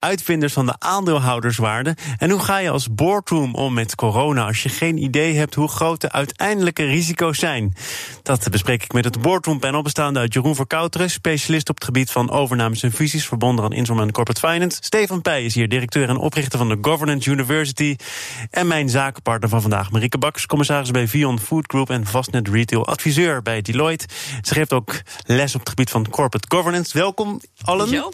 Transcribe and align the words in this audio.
Uitvinders 0.00 0.52
van 0.52 0.66
de 0.66 0.74
aandeelhouderswaarde. 0.78 1.96
En 2.18 2.30
hoe 2.30 2.40
ga 2.40 2.58
je 2.58 2.70
als 2.70 2.94
boardroom 2.94 3.54
om 3.54 3.74
met 3.74 3.94
corona 3.94 4.46
als 4.46 4.62
je 4.62 4.68
geen 4.68 5.02
idee 5.02 5.36
hebt 5.36 5.54
hoe 5.54 5.68
groot 5.68 6.00
de 6.00 6.12
uiteindelijke 6.12 6.84
risico's 6.84 7.38
zijn? 7.38 7.74
Dat 8.22 8.50
bespreek 8.50 8.82
ik 8.82 8.92
met 8.92 9.04
het 9.04 9.22
boardroom 9.22 9.58
panel 9.58 9.82
bestaande 9.82 10.20
uit 10.20 10.32
Jeroen 10.32 10.54
Verkouteren, 10.54 11.10
specialist 11.10 11.68
op 11.68 11.74
het 11.74 11.84
gebied 11.84 12.10
van 12.10 12.30
overnames 12.30 12.82
en 12.82 12.92
fusies 12.92 13.26
verbonden 13.26 13.64
aan 13.64 13.72
Insom 13.72 14.00
en 14.00 14.12
Corporate 14.12 14.48
Finance. 14.48 14.78
Stefan 14.80 15.22
Peij 15.22 15.44
is 15.44 15.54
hier, 15.54 15.68
directeur 15.68 16.08
en 16.08 16.16
oprichter 16.16 16.58
van 16.58 16.68
de 16.68 16.78
Governance 16.80 17.30
University. 17.30 17.96
En 18.50 18.66
mijn 18.66 18.88
zakenpartner 18.88 19.48
van 19.48 19.60
vandaag, 19.60 19.90
Marieke 19.90 20.18
Baks, 20.18 20.46
commissaris 20.46 20.90
bij 20.90 21.08
Vion 21.08 21.40
Food 21.40 21.64
Group 21.66 21.90
en 21.90 22.06
Vastnet 22.06 22.48
Retail 22.48 22.86
adviseur 22.86 23.42
bij 23.42 23.62
Deloitte. 23.62 24.06
Ze 24.42 24.54
geeft 24.54 24.72
ook 24.72 25.00
les 25.26 25.54
op 25.54 25.60
het 25.60 25.68
gebied 25.68 25.90
van 25.90 26.08
corporate 26.08 26.56
governance. 26.56 26.98
Welkom 26.98 27.40
allen. 27.64 28.12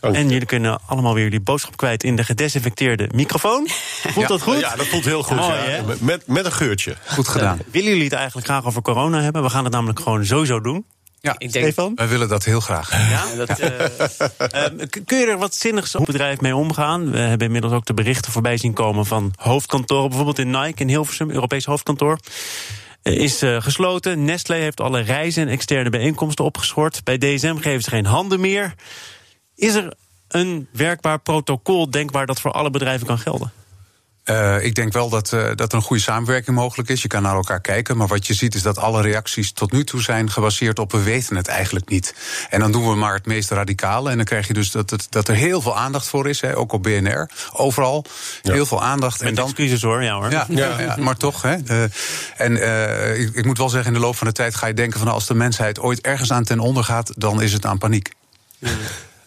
En 0.00 0.28
jullie 0.28 0.46
kunnen 0.46 0.78
allemaal 0.86 1.14
weer 1.14 1.22
jullie 1.24 1.40
boodschap 1.40 1.76
kwijt 1.76 2.04
in 2.04 2.16
de 2.16 2.24
gedesinfecteerde 2.24 3.08
microfoon. 3.14 3.68
Voelt 4.14 4.28
dat 4.28 4.42
goed? 4.42 4.60
Ja, 4.60 4.76
dat 4.76 4.86
voelt 4.86 5.04
heel 5.04 5.22
goed. 5.22 5.36
Mooi, 5.36 5.70
ja. 5.70 5.82
Met, 6.00 6.26
met 6.26 6.44
een 6.44 6.52
geurtje. 6.52 6.94
Goed 7.06 7.28
gedaan. 7.28 7.58
Willen 7.70 7.88
jullie 7.88 8.04
het 8.04 8.12
eigenlijk 8.12 8.46
graag 8.46 8.64
over 8.64 8.82
corona 8.82 9.20
hebben? 9.22 9.42
We 9.42 9.50
gaan 9.50 9.64
het 9.64 9.72
namelijk 9.72 10.00
gewoon 10.00 10.24
sowieso 10.24 10.60
doen. 10.60 10.84
Ja, 11.20 11.34
Ik 11.38 11.52
denk, 11.52 11.64
Stefan? 11.64 11.92
wij 11.94 12.08
willen 12.08 12.28
dat 12.28 12.44
heel 12.44 12.60
graag. 12.60 13.10
Ja? 13.10 13.24
dat, 13.36 13.58
eh, 13.58 13.80
Ehm, 14.64 14.76
k- 14.88 15.00
kun 15.06 15.18
je 15.18 15.26
er 15.26 15.38
wat 15.38 15.54
zinnigs 15.54 15.94
op 15.94 16.06
bedrijf 16.06 16.40
mee 16.40 16.56
omgaan? 16.56 17.10
We 17.10 17.18
hebben 17.18 17.46
inmiddels 17.46 17.72
ook 17.72 17.84
de 17.86 17.94
berichten 17.94 18.32
voorbij 18.32 18.56
zien 18.56 18.72
komen 18.72 19.06
van 19.06 19.32
hoofdkantoren. 19.36 20.06
Bijvoorbeeld 20.08 20.38
in 20.38 20.50
Nike 20.50 20.80
in 20.82 20.88
Hilversum, 20.88 21.30
Europees 21.30 21.64
hoofdkantoor. 21.64 22.18
eh, 23.02 23.12
Is 23.20 23.42
eh, 23.42 23.56
gesloten. 23.62 24.24
Nestlé 24.24 24.54
heeft 24.56 24.80
alle 24.80 25.00
reizen 25.00 25.42
en 25.42 25.48
externe 25.48 25.90
bijeenkomsten 25.90 26.44
opgeschort. 26.44 27.04
Bij 27.04 27.18
DSM 27.18 27.56
geven 27.56 27.82
ze 27.82 27.90
geen 27.90 28.06
handen 28.06 28.40
meer. 28.40 28.74
Is 29.58 29.74
er 29.74 29.94
een 30.28 30.68
werkbaar 30.72 31.18
protocol 31.18 31.90
denkbaar 31.90 32.26
dat 32.26 32.40
voor 32.40 32.52
alle 32.52 32.70
bedrijven 32.70 33.06
kan 33.06 33.18
gelden? 33.18 33.52
Eh, 34.24 34.64
ik 34.64 34.74
denk 34.74 34.92
wel 34.92 35.08
dat, 35.08 35.32
eh, 35.32 35.50
dat 35.54 35.72
er 35.72 35.78
een 35.78 35.84
goede 35.84 36.02
samenwerking 36.02 36.56
mogelijk 36.56 36.88
is. 36.88 37.02
Je 37.02 37.08
kan 37.08 37.22
naar 37.22 37.34
elkaar 37.34 37.60
kijken. 37.60 37.96
Maar 37.96 38.06
wat 38.06 38.26
je 38.26 38.34
ziet 38.34 38.54
is 38.54 38.62
dat 38.62 38.78
alle 38.78 39.02
reacties 39.02 39.52
tot 39.52 39.72
nu 39.72 39.84
toe 39.84 40.02
zijn 40.02 40.30
gebaseerd 40.30 40.78
op 40.78 40.92
we 40.92 41.02
weten 41.02 41.36
het 41.36 41.46
eigenlijk 41.46 41.88
niet. 41.88 42.14
En 42.50 42.60
dan 42.60 42.72
doen 42.72 42.88
we 42.88 42.94
maar 42.94 43.14
het 43.14 43.26
meest 43.26 43.50
radicale. 43.50 44.10
En 44.10 44.16
dan 44.16 44.24
krijg 44.24 44.46
je 44.46 44.52
dus 44.52 44.70
dat, 44.70 44.90
het, 44.90 45.06
dat 45.10 45.28
er 45.28 45.34
heel 45.34 45.60
veel 45.60 45.76
aandacht 45.76 46.08
voor 46.08 46.28
is. 46.28 46.40
Hè, 46.40 46.56
ook 46.56 46.72
op 46.72 46.82
BNR. 46.82 47.30
Overal. 47.52 48.04
Heel 48.42 48.66
veel 48.66 48.82
aandacht. 48.82 49.18
Met 49.18 49.28
en 49.28 49.34
dan, 49.34 49.44
excuses 49.44 49.82
hoor, 49.82 50.02
ja 50.02 50.14
hoor. 50.14 50.30
Ja, 50.30 50.46
ja. 50.48 50.80
ja, 50.80 50.96
maar 50.96 51.16
toch. 51.16 51.42
Hè. 51.42 51.56
Eh, 51.66 51.82
en 52.36 52.56
eh, 52.56 53.20
ik, 53.20 53.34
ik 53.34 53.44
moet 53.44 53.58
wel 53.58 53.68
zeggen, 53.68 53.92
in 53.92 53.98
de 54.00 54.04
loop 54.06 54.16
van 54.16 54.26
de 54.26 54.32
tijd 54.32 54.54
ga 54.54 54.66
je 54.66 54.74
denken 54.74 54.98
van 54.98 55.08
als 55.08 55.26
de 55.26 55.34
mensheid 55.34 55.80
ooit 55.80 56.00
ergens 56.00 56.32
aan 56.32 56.44
ten 56.44 56.60
onder 56.60 56.84
gaat, 56.84 57.12
dan 57.16 57.42
is 57.42 57.52
het 57.52 57.66
aan 57.66 57.78
paniek. 57.78 58.12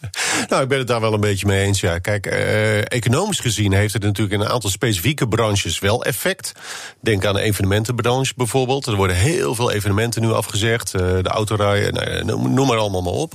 Nou, 0.49 0.63
ik 0.63 0.69
ben 0.69 0.77
het 0.77 0.87
daar 0.87 1.01
wel 1.01 1.13
een 1.13 1.19
beetje 1.19 1.45
mee 1.45 1.65
eens. 1.65 1.79
Ja. 1.79 1.99
Kijk, 1.99 2.25
eh, 2.25 2.91
economisch 2.91 3.39
gezien 3.39 3.73
heeft 3.73 3.93
het 3.93 4.03
natuurlijk 4.03 4.35
in 4.35 4.45
een 4.45 4.53
aantal 4.53 4.69
specifieke 4.69 5.27
branches 5.27 5.79
wel 5.79 6.03
effect. 6.03 6.51
Denk 7.01 7.25
aan 7.25 7.33
de 7.33 7.41
evenementenbranche 7.41 8.33
bijvoorbeeld. 8.35 8.85
Er 8.85 8.95
worden 8.95 9.15
heel 9.15 9.55
veel 9.55 9.71
evenementen 9.71 10.21
nu 10.21 10.31
afgezegd. 10.31 10.93
eh, 10.93 11.01
de 11.01 11.29
autorijden, 11.29 11.93
nou, 12.25 12.49
noem 12.49 12.67
maar 12.67 12.77
allemaal 12.77 13.01
maar 13.01 13.13
op. 13.13 13.33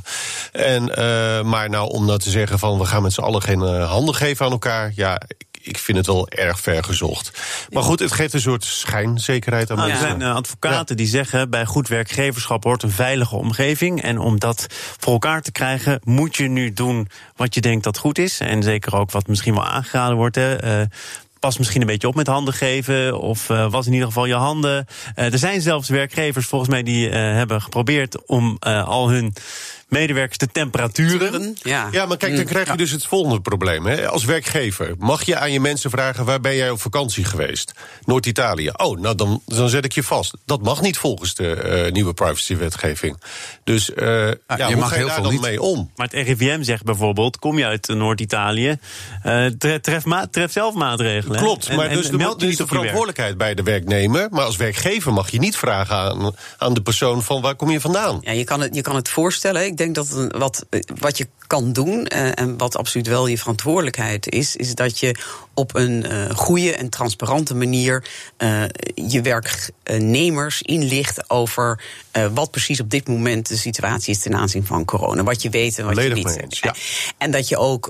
En, 0.52 0.96
eh, 0.96 1.42
maar 1.42 1.70
nou, 1.70 1.90
om 1.90 2.06
nou 2.06 2.18
te 2.18 2.30
zeggen 2.30 2.58
van 2.58 2.78
we 2.78 2.84
gaan 2.84 3.02
met 3.02 3.12
z'n 3.12 3.20
allen 3.20 3.42
geen 3.42 3.62
eh, 3.62 3.90
handen 3.90 4.14
geven 4.14 4.46
aan 4.46 4.52
elkaar. 4.52 4.92
Ja, 4.94 5.20
ik, 5.66 5.78
vind 5.78 5.96
het 5.96 6.06
wel 6.06 6.28
erg 6.28 6.60
ver 6.60 6.84
gezocht. 6.84 7.40
Maar 7.70 7.82
goed, 7.82 7.98
het 8.00 8.12
geeft 8.12 8.32
een 8.32 8.40
soort 8.40 8.64
schijnzekerheid 8.64 9.70
aan 9.70 9.76
Nou, 9.76 9.90
er 9.90 9.94
mensen. 9.98 10.18
zijn 10.18 10.30
eh, 10.30 10.36
advocaten 10.36 10.96
die 10.96 11.06
zeggen 11.06 11.50
bij 11.50 11.64
goed 11.64 11.88
werkgeverschap 11.88 12.64
hoort 12.64 12.82
een 12.82 12.90
veilige 12.90 13.36
omgeving. 13.36 14.02
En 14.02 14.18
om 14.18 14.38
dat 14.38 14.66
voor 14.98 15.12
elkaar 15.12 15.42
te 15.42 15.52
krijgen, 15.52 16.00
moet 16.04 16.36
je 16.36 16.48
nu 16.48 16.72
doen 16.72 17.08
wat 17.36 17.54
je 17.54 17.60
denkt 17.60 17.84
dat 17.84 17.98
goed 17.98 18.18
is. 18.18 18.40
En 18.40 18.62
zeker 18.62 18.96
ook 18.96 19.10
wat 19.10 19.26
misschien 19.26 19.54
wel 19.54 19.64
aangeraden 19.66 20.16
wordt. 20.16 20.36
Hè. 20.36 20.56
Eh, 20.56 20.86
Pas 21.40 21.58
misschien 21.58 21.80
een 21.80 21.86
beetje 21.86 22.08
op 22.08 22.14
met 22.14 22.26
handen 22.26 22.54
geven. 22.54 23.20
Of 23.20 23.50
eh, 23.50 23.70
was 23.70 23.86
in 23.86 23.92
ieder 23.92 24.08
geval 24.08 24.26
je 24.26 24.34
handen. 24.34 24.86
Er 25.14 25.38
zijn 25.38 25.60
zelfs 25.60 25.88
werkgevers 25.88 26.46
volgens 26.46 26.70
mij 26.70 26.82
die 26.82 27.08
hebben 27.10 27.62
geprobeerd 27.62 28.26
om 28.26 28.56
al 28.84 29.10
hun 29.10 29.34
medewerkers 29.88 30.38
de 30.38 30.46
temperaturen. 30.52 31.56
ja. 31.62 31.88
Ja, 31.90 32.06
maar 32.06 32.16
kijk, 32.16 32.36
dan 32.36 32.44
krijg 32.44 32.70
je 32.70 32.76
dus 32.76 32.90
het 32.90 33.06
volgende 33.06 33.40
probleem. 33.40 33.86
Hè. 33.86 34.08
Als 34.08 34.24
werkgever 34.24 34.94
mag 34.98 35.22
je 35.24 35.36
aan 35.36 35.52
je 35.52 35.60
mensen 35.60 35.90
vragen... 35.90 36.24
waar 36.24 36.40
ben 36.40 36.56
jij 36.56 36.70
op 36.70 36.80
vakantie 36.80 37.24
geweest? 37.24 37.72
Noord-Italië. 38.04 38.70
Oh, 38.76 38.98
nou, 39.00 39.14
dan, 39.14 39.42
dan 39.46 39.68
zet 39.68 39.84
ik 39.84 39.92
je 39.92 40.02
vast. 40.02 40.34
Dat 40.44 40.62
mag 40.62 40.80
niet 40.80 40.98
volgens 40.98 41.34
de 41.34 41.54
eh, 41.54 41.92
nieuwe 41.92 42.14
privacywetgeving. 42.14 43.22
Dus 43.64 43.94
eh, 43.94 44.06
ja, 44.06 44.34
je 44.56 44.64
hoe 44.64 44.76
mag 44.76 44.88
ga 44.88 44.94
je 44.94 44.96
heel 44.96 45.06
daar 45.06 45.14
veel 45.14 45.22
dan 45.24 45.32
niet. 45.32 45.40
mee 45.40 45.62
om? 45.62 45.90
Maar 45.96 46.08
het 46.10 46.26
RIVM 46.26 46.62
zegt 46.62 46.84
bijvoorbeeld: 46.84 47.38
kom 47.38 47.58
je 47.58 47.64
uit 47.64 47.88
Noord-Italië, 47.88 48.78
eh, 49.22 49.46
tre- 49.46 49.80
tref, 49.80 50.52
zelf 50.52 50.74
maatregelen. 50.74 51.38
Klopt, 51.40 51.66
En- 51.68 51.76
maar 51.76 51.86
en 51.86 51.96
dus 51.96 52.10
dus 52.10 52.48
niet 52.48 52.56
de 52.58 52.66
verantwoordelijkheid 52.66 53.36
bij 53.36 53.54
de 53.54 53.62
werknemer. 53.62 54.28
Maar 54.30 54.44
als 54.44 54.56
werkgever 54.56 55.12
mag 55.12 55.30
je 55.30 55.38
niet 55.38 55.56
vragen 55.56 55.96
aan, 55.96 56.34
aan 56.58 56.74
de 56.74 56.82
persoon... 56.82 57.22
van 57.22 57.40
waar 57.40 57.54
kom 57.54 57.70
je 57.70 57.80
vandaan? 57.80 58.18
Ja, 58.20 58.32
je 58.32 58.44
kan 58.44 58.60
het, 58.60 58.74
je 58.74 58.80
kan 58.82 58.94
het 58.96 59.08
voorstellen. 59.08 59.75
Ik 59.76 59.82
denk 59.82 59.94
dat 59.94 60.28
wat, 60.38 60.66
eh, 60.70 60.80
wat 60.98 61.18
je 61.18 61.28
kan 61.46 61.72
doen, 61.72 62.06
eh, 62.06 62.38
en 62.38 62.56
wat 62.56 62.76
absoluut 62.76 63.06
wel 63.06 63.26
je 63.26 63.38
verantwoordelijkheid 63.38 64.30
is, 64.30 64.56
is 64.56 64.74
dat 64.74 64.98
je 64.98 65.16
op 65.56 65.74
een 65.74 66.06
eh, 66.06 66.30
goede 66.30 66.74
en 66.74 66.88
transparante 66.88 67.54
manier 67.54 68.04
eh, 68.36 68.62
je 68.94 69.22
werknemers 69.22 70.62
inlicht 70.62 71.30
over 71.30 71.80
eh, 72.10 72.26
wat 72.34 72.50
precies 72.50 72.80
op 72.80 72.90
dit 72.90 73.08
moment 73.08 73.48
de 73.48 73.56
situatie 73.56 74.14
is 74.14 74.20
ten 74.20 74.34
aanzien 74.34 74.66
van 74.66 74.84
corona. 74.84 75.22
Wat 75.22 75.42
je 75.42 75.50
weet 75.50 75.78
en 75.78 75.84
wat 75.84 75.96
je 75.96 76.14
niet 76.14 76.40
eens, 76.40 76.58
ja. 76.58 76.74
En 77.18 77.30
dat 77.30 77.48
je 77.48 77.56
ook, 77.56 77.88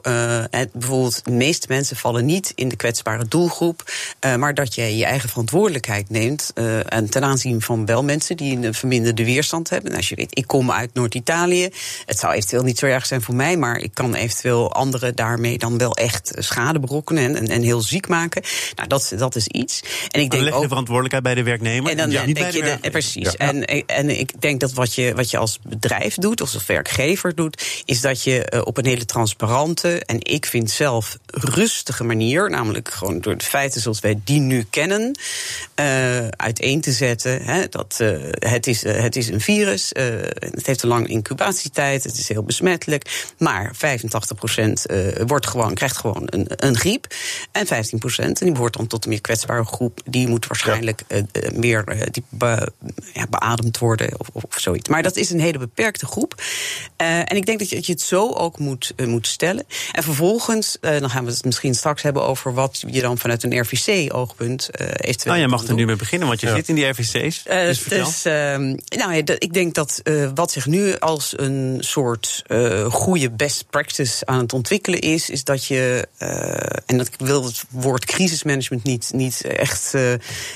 het, 0.50 0.72
bijvoorbeeld, 0.72 1.24
de 1.24 1.30
meeste 1.30 1.66
mensen 1.68 1.96
vallen 1.96 2.24
niet 2.24 2.52
in 2.54 2.68
de 2.68 2.76
kwetsbare 2.76 3.28
doelgroep, 3.28 3.92
maar 4.36 4.54
dat 4.54 4.74
je 4.74 4.96
je 4.96 5.04
eigen 5.04 5.28
verantwoordelijkheid 5.28 6.10
neemt. 6.10 6.52
en 6.88 7.10
ten 7.10 7.24
aanzien 7.24 7.62
van 7.62 7.86
wel 7.86 8.04
mensen 8.04 8.36
die 8.36 8.56
een 8.56 8.74
verminderde 8.74 9.24
weerstand 9.24 9.70
hebben. 9.70 9.90
En 9.90 9.96
als 9.96 10.08
je 10.08 10.14
weet, 10.14 10.38
ik 10.38 10.46
kom 10.46 10.70
uit 10.70 10.94
Noord-Italië. 10.94 11.68
Het 12.06 12.18
zou 12.18 12.34
eventueel 12.34 12.62
niet 12.62 12.78
zo 12.78 12.86
erg 12.86 13.06
zijn 13.06 13.22
voor 13.22 13.34
mij, 13.34 13.56
maar 13.56 13.78
ik 13.78 13.94
kan 13.94 14.14
eventueel 14.14 14.72
anderen 14.72 15.14
daarmee 15.14 15.58
dan 15.58 15.78
wel 15.78 15.96
echt 15.96 16.32
schade 16.38 16.80
berokkenen 16.80 17.36
en, 17.36 17.48
en, 17.48 17.55
en 17.56 17.62
heel 17.62 17.80
ziek 17.80 18.08
maken. 18.08 18.42
Nou, 18.74 18.88
dat, 18.88 19.12
dat 19.18 19.36
is 19.36 19.46
iets. 19.46 19.80
En 20.10 20.20
ik 20.20 20.30
denk 20.30 20.42
leg 20.42 20.52
je 20.52 20.56
ook. 20.56 20.62
de 20.62 20.68
verantwoordelijkheid 20.68 21.24
bij 21.24 21.34
de 21.34 21.42
werknemer. 21.42 21.90
En 21.90 21.96
dan 21.96 22.10
ja, 22.10 22.24
niet 22.24 22.36
denk 22.36 22.50
bij 22.50 22.50
de 22.50 22.56
je, 22.56 22.62
de- 22.62 22.68
werkgever. 22.68 22.90
precies. 22.90 23.36
En, 23.36 23.64
en 23.86 24.18
ik 24.18 24.40
denk 24.40 24.60
dat 24.60 24.72
wat 24.72 24.94
je, 24.94 25.14
wat 25.14 25.30
je 25.30 25.38
als 25.38 25.58
bedrijf 25.62 26.14
doet, 26.14 26.40
of 26.40 26.54
als 26.54 26.66
werkgever 26.66 27.34
doet, 27.34 27.64
is 27.84 28.00
dat 28.00 28.22
je 28.22 28.44
eh, 28.44 28.60
op 28.64 28.76
een 28.76 28.86
hele 28.86 29.04
transparante 29.04 30.00
en 30.04 30.16
ik 30.20 30.46
vind 30.46 30.70
zelf 30.70 31.18
rustige 31.26 32.04
manier, 32.04 32.50
namelijk 32.50 32.88
gewoon 32.88 33.20
door 33.20 33.36
de 33.36 33.44
feiten 33.44 33.80
zoals 33.80 34.00
wij 34.00 34.20
die 34.24 34.40
nu 34.40 34.66
kennen, 34.70 35.18
eh, 35.74 36.28
uiteen 36.28 36.80
te 36.80 36.92
zetten. 36.92 37.42
Hè, 37.42 37.68
dat 37.68 37.96
eh, 37.98 38.10
het, 38.38 38.66
is, 38.66 38.82
het 38.82 39.16
is 39.16 39.28
een 39.28 39.40
virus, 39.40 39.90
het 39.94 40.66
heeft 40.66 40.82
een 40.82 40.88
lange 40.88 41.06
incubatietijd, 41.06 42.04
het 42.04 42.18
is 42.18 42.28
heel 42.28 42.42
besmettelijk, 42.42 43.32
maar 43.38 43.74
85% 43.74 44.86
eh, 44.86 44.98
wordt 45.26 45.46
gewoon, 45.46 45.74
krijgt 45.74 45.96
gewoon 45.96 46.22
een, 46.26 46.46
een 46.48 46.76
griep. 46.76 47.06
En 47.52 47.66
15% 47.66 47.70
en 48.16 48.32
die 48.34 48.52
behoort 48.52 48.76
dan 48.76 48.86
tot 48.86 49.04
een 49.04 49.10
meer 49.10 49.20
kwetsbare 49.20 49.64
groep, 49.64 50.00
die 50.04 50.28
moet 50.28 50.46
waarschijnlijk 50.46 51.02
eh, 51.06 51.18
eh, 51.18 51.52
meer 51.52 51.84
eh, 51.84 52.00
die 52.10 52.22
be- 52.28 52.72
ja, 53.12 53.26
beademd 53.30 53.78
worden 53.78 54.20
of, 54.20 54.28
of, 54.32 54.42
of 54.44 54.58
zoiets. 54.58 54.88
Maar 54.88 55.02
dat 55.02 55.16
is 55.16 55.30
een 55.30 55.40
hele 55.40 55.58
beperkte 55.58 56.06
groep. 56.06 56.42
Eh, 56.96 57.18
en 57.18 57.36
ik 57.36 57.46
denk 57.46 57.58
dat 57.58 57.68
je, 57.68 57.74
dat 57.76 57.86
je 57.86 57.92
het 57.92 58.00
zo 58.02 58.32
ook 58.32 58.58
moet, 58.58 58.92
moet 59.06 59.26
stellen. 59.26 59.64
En 59.92 60.02
vervolgens, 60.02 60.76
eh, 60.80 61.00
dan 61.00 61.10
gaan 61.10 61.24
we 61.24 61.30
het 61.30 61.44
misschien 61.44 61.74
straks 61.74 62.02
hebben 62.02 62.22
over 62.22 62.54
wat 62.54 62.84
je 62.86 63.00
dan 63.00 63.18
vanuit 63.18 63.42
een 63.42 63.58
RVC-oogpunt 63.60 64.68
eh 64.70 64.86
eventueel. 64.86 65.24
Nou, 65.34 65.38
jij 65.38 65.46
mag 65.48 65.60
er 65.60 65.66
doen. 65.68 65.76
nu 65.76 65.86
mee 65.86 65.96
beginnen, 65.96 66.28
want 66.28 66.40
je 66.40 66.48
zit 66.48 66.68
in 66.68 66.74
die 66.74 66.86
RVC's. 66.86 67.42
Dus 67.42 67.78
vertel. 67.78 68.04
dus, 68.04 68.24
ehm, 68.24 68.76
nou 68.88 69.14
ik 69.38 69.52
denk 69.52 69.74
dat 69.74 70.00
eh, 70.02 70.30
wat 70.34 70.50
zich 70.50 70.66
nu 70.66 70.98
als 70.98 71.34
een 71.38 71.76
soort 71.80 72.42
eh, 72.46 72.84
goede 72.92 73.30
best 73.30 73.64
practice 73.70 74.26
aan 74.26 74.38
het 74.38 74.52
ontwikkelen 74.52 75.00
is, 75.00 75.30
is 75.30 75.44
dat 75.44 75.64
je, 75.64 76.08
eh, 76.16 76.28
en 76.86 76.96
dat 76.98 77.06
ik 77.06 77.14
wil 77.40 77.44
het 77.44 77.64
woord 77.70 78.04
crisismanagement 78.04 78.84
niet, 78.84 79.10
niet 79.14 79.44
echt 79.44 79.94
eh, 79.94 80.12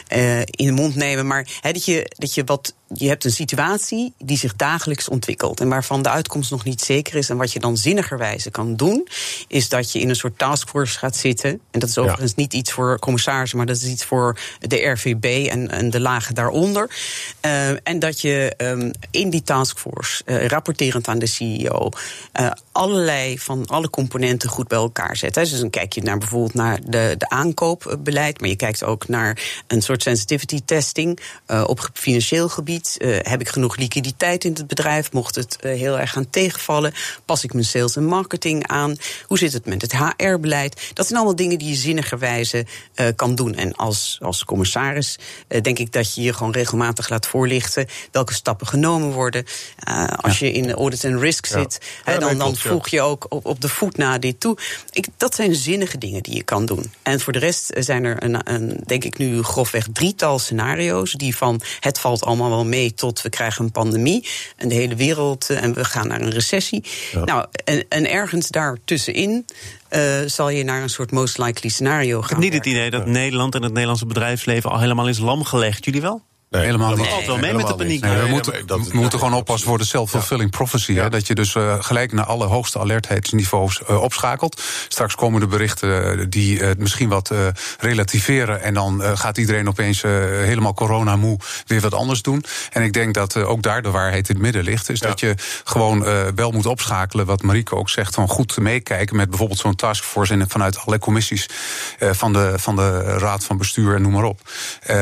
eh, 0.06 0.43
in 0.50 0.67
de 0.67 0.73
mond 0.73 0.94
nemen, 0.94 1.27
maar 1.27 1.49
dat, 1.61 1.85
je, 1.85 2.12
dat 2.19 2.35
je 2.35 2.44
wat 2.44 2.75
je 2.95 3.09
hebt 3.09 3.25
een 3.25 3.31
situatie 3.31 4.13
die 4.19 4.37
zich 4.37 4.57
dagelijks 4.57 5.09
ontwikkelt 5.09 5.61
en 5.61 5.69
waarvan 5.69 6.03
de 6.03 6.09
uitkomst 6.09 6.51
nog 6.51 6.65
niet 6.65 6.81
zeker 6.81 7.15
is. 7.15 7.31
En 7.31 7.37
wat 7.37 7.53
je 7.53 7.59
dan 7.59 7.77
zinnigerwijze 7.77 8.51
kan 8.51 8.77
doen, 8.77 9.09
is 9.49 9.69
dat 9.69 9.93
je 9.93 10.01
in 10.01 10.09
een 10.09 10.17
soort 10.17 10.39
taskforce 10.39 10.99
gaat 10.99 11.17
zitten. 11.17 11.51
En 11.71 11.81
dat 11.81 11.89
is 11.89 11.99
overigens 11.99 12.35
niet 12.35 12.55
iets 12.55 12.73
voor 12.73 12.99
commissarissen, 12.99 13.59
maar 13.59 13.67
dat 13.67 13.77
is 13.77 13.85
iets 13.85 14.05
voor 14.05 14.39
de 14.59 14.77
RVB 14.77 15.49
en, 15.49 15.71
en 15.71 15.91
de 15.91 16.01
lagen 16.01 16.35
daaronder. 16.35 16.91
Uh, 17.47 17.69
en 17.69 17.99
dat 17.99 18.21
je 18.21 18.55
um, 18.57 18.91
in 19.11 19.31
die 19.31 19.43
taskforce, 19.43 20.23
uh, 20.27 20.47
rapporterend 20.47 21.09
aan 21.09 21.19
de 21.19 21.27
CEO, 21.27 21.89
uh, 22.41 22.51
allerlei 22.73 23.39
van 23.39 23.67
alle 23.67 23.91
componenten 23.91 24.49
goed 24.49 24.69
bij 24.69 24.79
elkaar 24.79 25.17
zet. 25.17 25.35
Dus 25.35 25.59
dan 25.61 25.71
kijk 25.71 25.93
je 25.93 26.03
naar 26.03 26.19
bijvoorbeeld 26.19 26.55
naar 26.55 26.81
de, 26.85 27.15
de 27.19 27.29
aankoopbeleid, 27.29 28.41
maar 28.41 28.49
je 28.49 28.57
kijkt 28.57 28.85
ook 28.85 29.09
naar 29.09 29.63
een 29.67 29.83
soort 29.83 30.03
sensitivity 30.03 30.61
testing 30.65 31.21
op 31.67 31.91
financieel 31.93 32.49
gebied. 32.49 32.80
Uh, 32.99 33.17
heb 33.23 33.41
ik 33.41 33.49
genoeg 33.49 33.77
liquiditeit 33.77 34.44
in 34.44 34.53
het 34.53 34.67
bedrijf? 34.67 35.12
Mocht 35.12 35.35
het 35.35 35.59
uh, 35.61 35.79
heel 35.79 35.99
erg 35.99 36.12
gaan 36.12 36.31
tegenvallen? 36.31 36.93
Pas 37.25 37.44
ik 37.44 37.53
mijn 37.53 37.65
sales 37.65 37.97
en 37.97 38.05
marketing 38.05 38.67
aan? 38.67 38.97
Hoe 39.27 39.38
zit 39.38 39.53
het 39.53 39.67
met 39.67 39.82
het 39.82 39.97
HR-beleid? 39.97 40.91
Dat 40.94 41.06
zijn 41.06 41.19
allemaal 41.19 41.37
dingen 41.37 41.59
die 41.59 41.69
je 41.69 41.75
zinnigerwijze 41.75 42.67
kan 43.17 43.35
doen. 43.35 43.55
En 43.55 43.75
als, 43.77 44.19
als 44.23 44.44
commissaris 44.44 45.19
denk 45.62 45.79
ik 45.79 45.93
dat 45.93 46.15
je 46.15 46.23
je 46.23 46.32
gewoon 46.32 46.53
regelmatig 46.53 47.09
laat 47.09 47.27
voorlichten 47.27 47.87
welke 48.11 48.35
stappen 48.35 48.67
genomen 48.67 49.12
worden. 49.12 49.44
als 50.17 50.38
ja. 50.38 50.47
je 50.47 50.53
in 50.53 50.73
audit 50.73 51.05
en 51.05 51.19
risk 51.19 51.47
ja. 51.47 51.59
zit, 51.59 51.81
ja, 52.05 52.19
dan, 52.19 52.38
dan 52.38 52.56
voeg 52.56 52.88
je 52.88 53.00
ook 53.00 53.26
op, 53.29 53.47
op 53.47 53.61
de 53.61 53.69
voet 53.69 53.97
na 53.97 54.19
dit 54.19 54.41
toe. 54.41 54.56
Ik, 54.91 55.06
dat 55.17 55.35
zijn 55.35 55.55
zinnige 55.55 55.99
dingen 55.99 56.23
die 56.23 56.35
je 56.35 56.43
kan 56.43 56.67
doen. 56.67 56.93
En 57.03 57.21
voor 57.21 57.33
de 57.33 57.38
rest 57.38 57.71
zijn 57.75 58.05
er, 58.05 58.23
een, 58.23 58.53
een, 58.55 58.81
denk 58.87 59.05
ik 59.05 59.19
nu 59.19 59.43
grofweg 59.43 59.87
drietal 59.93 60.38
scenario's... 60.38 61.12
die 61.12 61.37
van 61.37 61.61
het 61.81 61.99
valt 61.99 62.25
allemaal 62.25 62.50
wel 62.50 62.65
mee 62.71 62.95
tot 62.95 63.23
we 63.23 63.29
krijgen 63.29 63.65
een 63.65 63.71
pandemie... 63.71 64.29
en 64.57 64.69
de 64.69 64.75
hele 64.75 64.95
wereld 64.95 65.51
en 65.51 65.75
we 65.75 65.85
gaan 65.85 66.09
naar 66.09 66.21
een 66.21 66.31
recessie. 66.31 66.85
Ja. 67.13 67.25
Nou, 67.25 67.47
en, 67.65 67.85
en 67.89 68.11
ergens 68.11 68.49
daartussenin 68.49 69.47
uh, 69.91 70.21
zal 70.27 70.49
je 70.49 70.65
naar 70.65 70.83
een 70.83 70.91
soort 70.91 71.11
most 71.11 71.39
likely 71.39 71.71
scenario 71.71 72.21
gaan. 72.21 72.25
Ik 72.25 72.31
heb 72.31 72.39
niet 72.39 72.53
het 72.53 72.67
idee 72.67 72.91
dat 72.91 73.07
Nederland 73.07 73.55
en 73.55 73.63
het 73.63 73.73
Nederlandse 73.73 74.07
bedrijfsleven 74.07 74.71
al 74.71 74.81
helemaal 74.81 75.09
is 75.09 75.19
lam 75.19 75.45
gelegd. 75.45 75.85
Jullie 75.85 76.01
wel? 76.01 76.23
Nee, 76.50 76.64
helemaal 76.64 76.97
niet. 76.97 77.06
valt 77.06 77.26
wel 77.26 77.38
mee 77.38 77.55
met 77.55 77.67
de 77.67 77.75
paniek. 77.75 78.00
Nee, 78.00 78.17
we 78.17 78.29
moeten, 78.29 78.67
dat, 78.67 78.88
we 78.88 78.97
moeten 78.99 79.19
gewoon 79.19 79.35
oppassen 79.35 79.69
voor 79.69 79.79
de 79.79 79.85
self-fulfilling 79.85 80.50
prophecy. 80.50 80.93
Ja. 80.93 81.02
Hè, 81.02 81.11
dat 81.11 81.26
je 81.26 81.35
dus 81.35 81.55
uh, 81.55 81.76
gelijk 81.79 82.12
naar 82.12 82.25
alle 82.25 82.47
hoogste 82.47 82.79
alertheidsniveaus 82.79 83.81
uh, 83.91 84.02
opschakelt. 84.02 84.62
Straks 84.88 85.14
komen 85.14 85.41
de 85.41 85.47
berichten 85.47 86.31
die 86.31 86.58
het 86.62 86.79
misschien 86.79 87.08
wat 87.08 87.32
relativeren. 87.79 88.62
En 88.62 88.75
dan 88.75 89.02
gaat 89.19 89.38
iedereen 89.38 89.69
opeens 89.69 90.02
helemaal 90.02 90.75
corona-moe 90.75 91.38
weer 91.67 91.81
wat 91.81 91.94
anders 91.94 92.23
doen. 92.23 92.44
En 92.70 92.82
ik 92.82 92.93
denk 92.93 93.14
dat 93.14 93.37
ook 93.37 93.62
daar 93.62 93.82
de 93.82 93.91
waarheid 93.91 94.29
in 94.29 94.35
het 94.35 94.44
midden 94.44 94.62
ligt. 94.62 94.88
Is 94.88 95.00
ja. 95.00 95.06
dat 95.06 95.20
je 95.20 95.35
gewoon 95.64 96.05
wel 96.35 96.50
moet 96.50 96.67
opschakelen. 96.67 97.26
Wat 97.26 97.43
Marieke 97.43 97.76
ook 97.76 97.88
zegt. 97.88 98.14
Van 98.14 98.29
goed 98.29 98.58
meekijken 98.58 99.17
met 99.17 99.29
bijvoorbeeld 99.29 99.61
zo'n 99.61 99.76
taskforce. 99.76 100.32
En 100.32 100.49
vanuit 100.49 100.76
allerlei 100.76 101.00
commissies 101.00 101.47
van, 101.99 102.32
de, 102.32 102.52
van 102.56 102.76
de 102.76 103.00
Raad 103.00 103.44
van 103.44 103.58
Bestuur 103.58 103.94
en 103.94 104.02
noem 104.02 104.12
maar 104.12 104.25
op. 104.25 104.41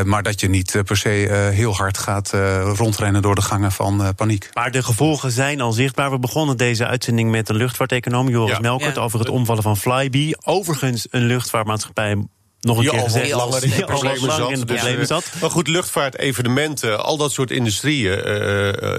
maar 0.04 0.22
dat 0.22 0.40
je 0.40 0.48
niet 0.48 0.82
per 0.84 0.96
se 0.96 1.36
heel 1.38 1.74
hard 1.74 1.98
gaat 1.98 2.32
uh, 2.34 2.72
rondrennen 2.76 3.22
door 3.22 3.34
de 3.34 3.42
gangen 3.42 3.72
van 3.72 4.00
uh, 4.00 4.08
paniek. 4.16 4.50
Maar 4.52 4.70
de 4.70 4.82
gevolgen 4.82 5.30
zijn 5.30 5.60
al 5.60 5.72
zichtbaar. 5.72 6.10
We 6.10 6.18
begonnen 6.18 6.56
deze 6.56 6.86
uitzending 6.86 7.30
met 7.30 7.48
een 7.48 7.56
luchtvaarteconoom, 7.56 8.28
Joris 8.28 8.54
ja. 8.54 8.60
Melkert, 8.60 8.94
ja. 8.94 9.00
over 9.02 9.18
het 9.18 9.28
omvallen 9.28 9.62
van 9.62 9.76
Flybe. 9.76 10.36
Overigens 10.44 11.06
een 11.10 11.24
luchtvaartmaatschappij 11.24 12.16
nog 12.60 12.76
een 12.76 12.82
die 12.82 12.90
keer 12.90 13.00
al 13.00 13.06
gezegd. 13.06 13.30
langer 13.30 13.64
in 13.64 13.70
de 13.70 13.84
problemen 13.84 14.32
zat. 14.32 14.50
in 14.50 14.58
de 14.60 14.64
problemen 14.64 14.98
dus, 14.98 15.08
zat. 15.08 15.24
Maar 15.40 15.50
goed, 15.50 15.68
luchtvaart, 15.68 16.18
evenementen, 16.18 17.04
al 17.04 17.16
dat 17.16 17.32
soort 17.32 17.50
industrieën, 17.50 18.18
uh, 18.18 18.24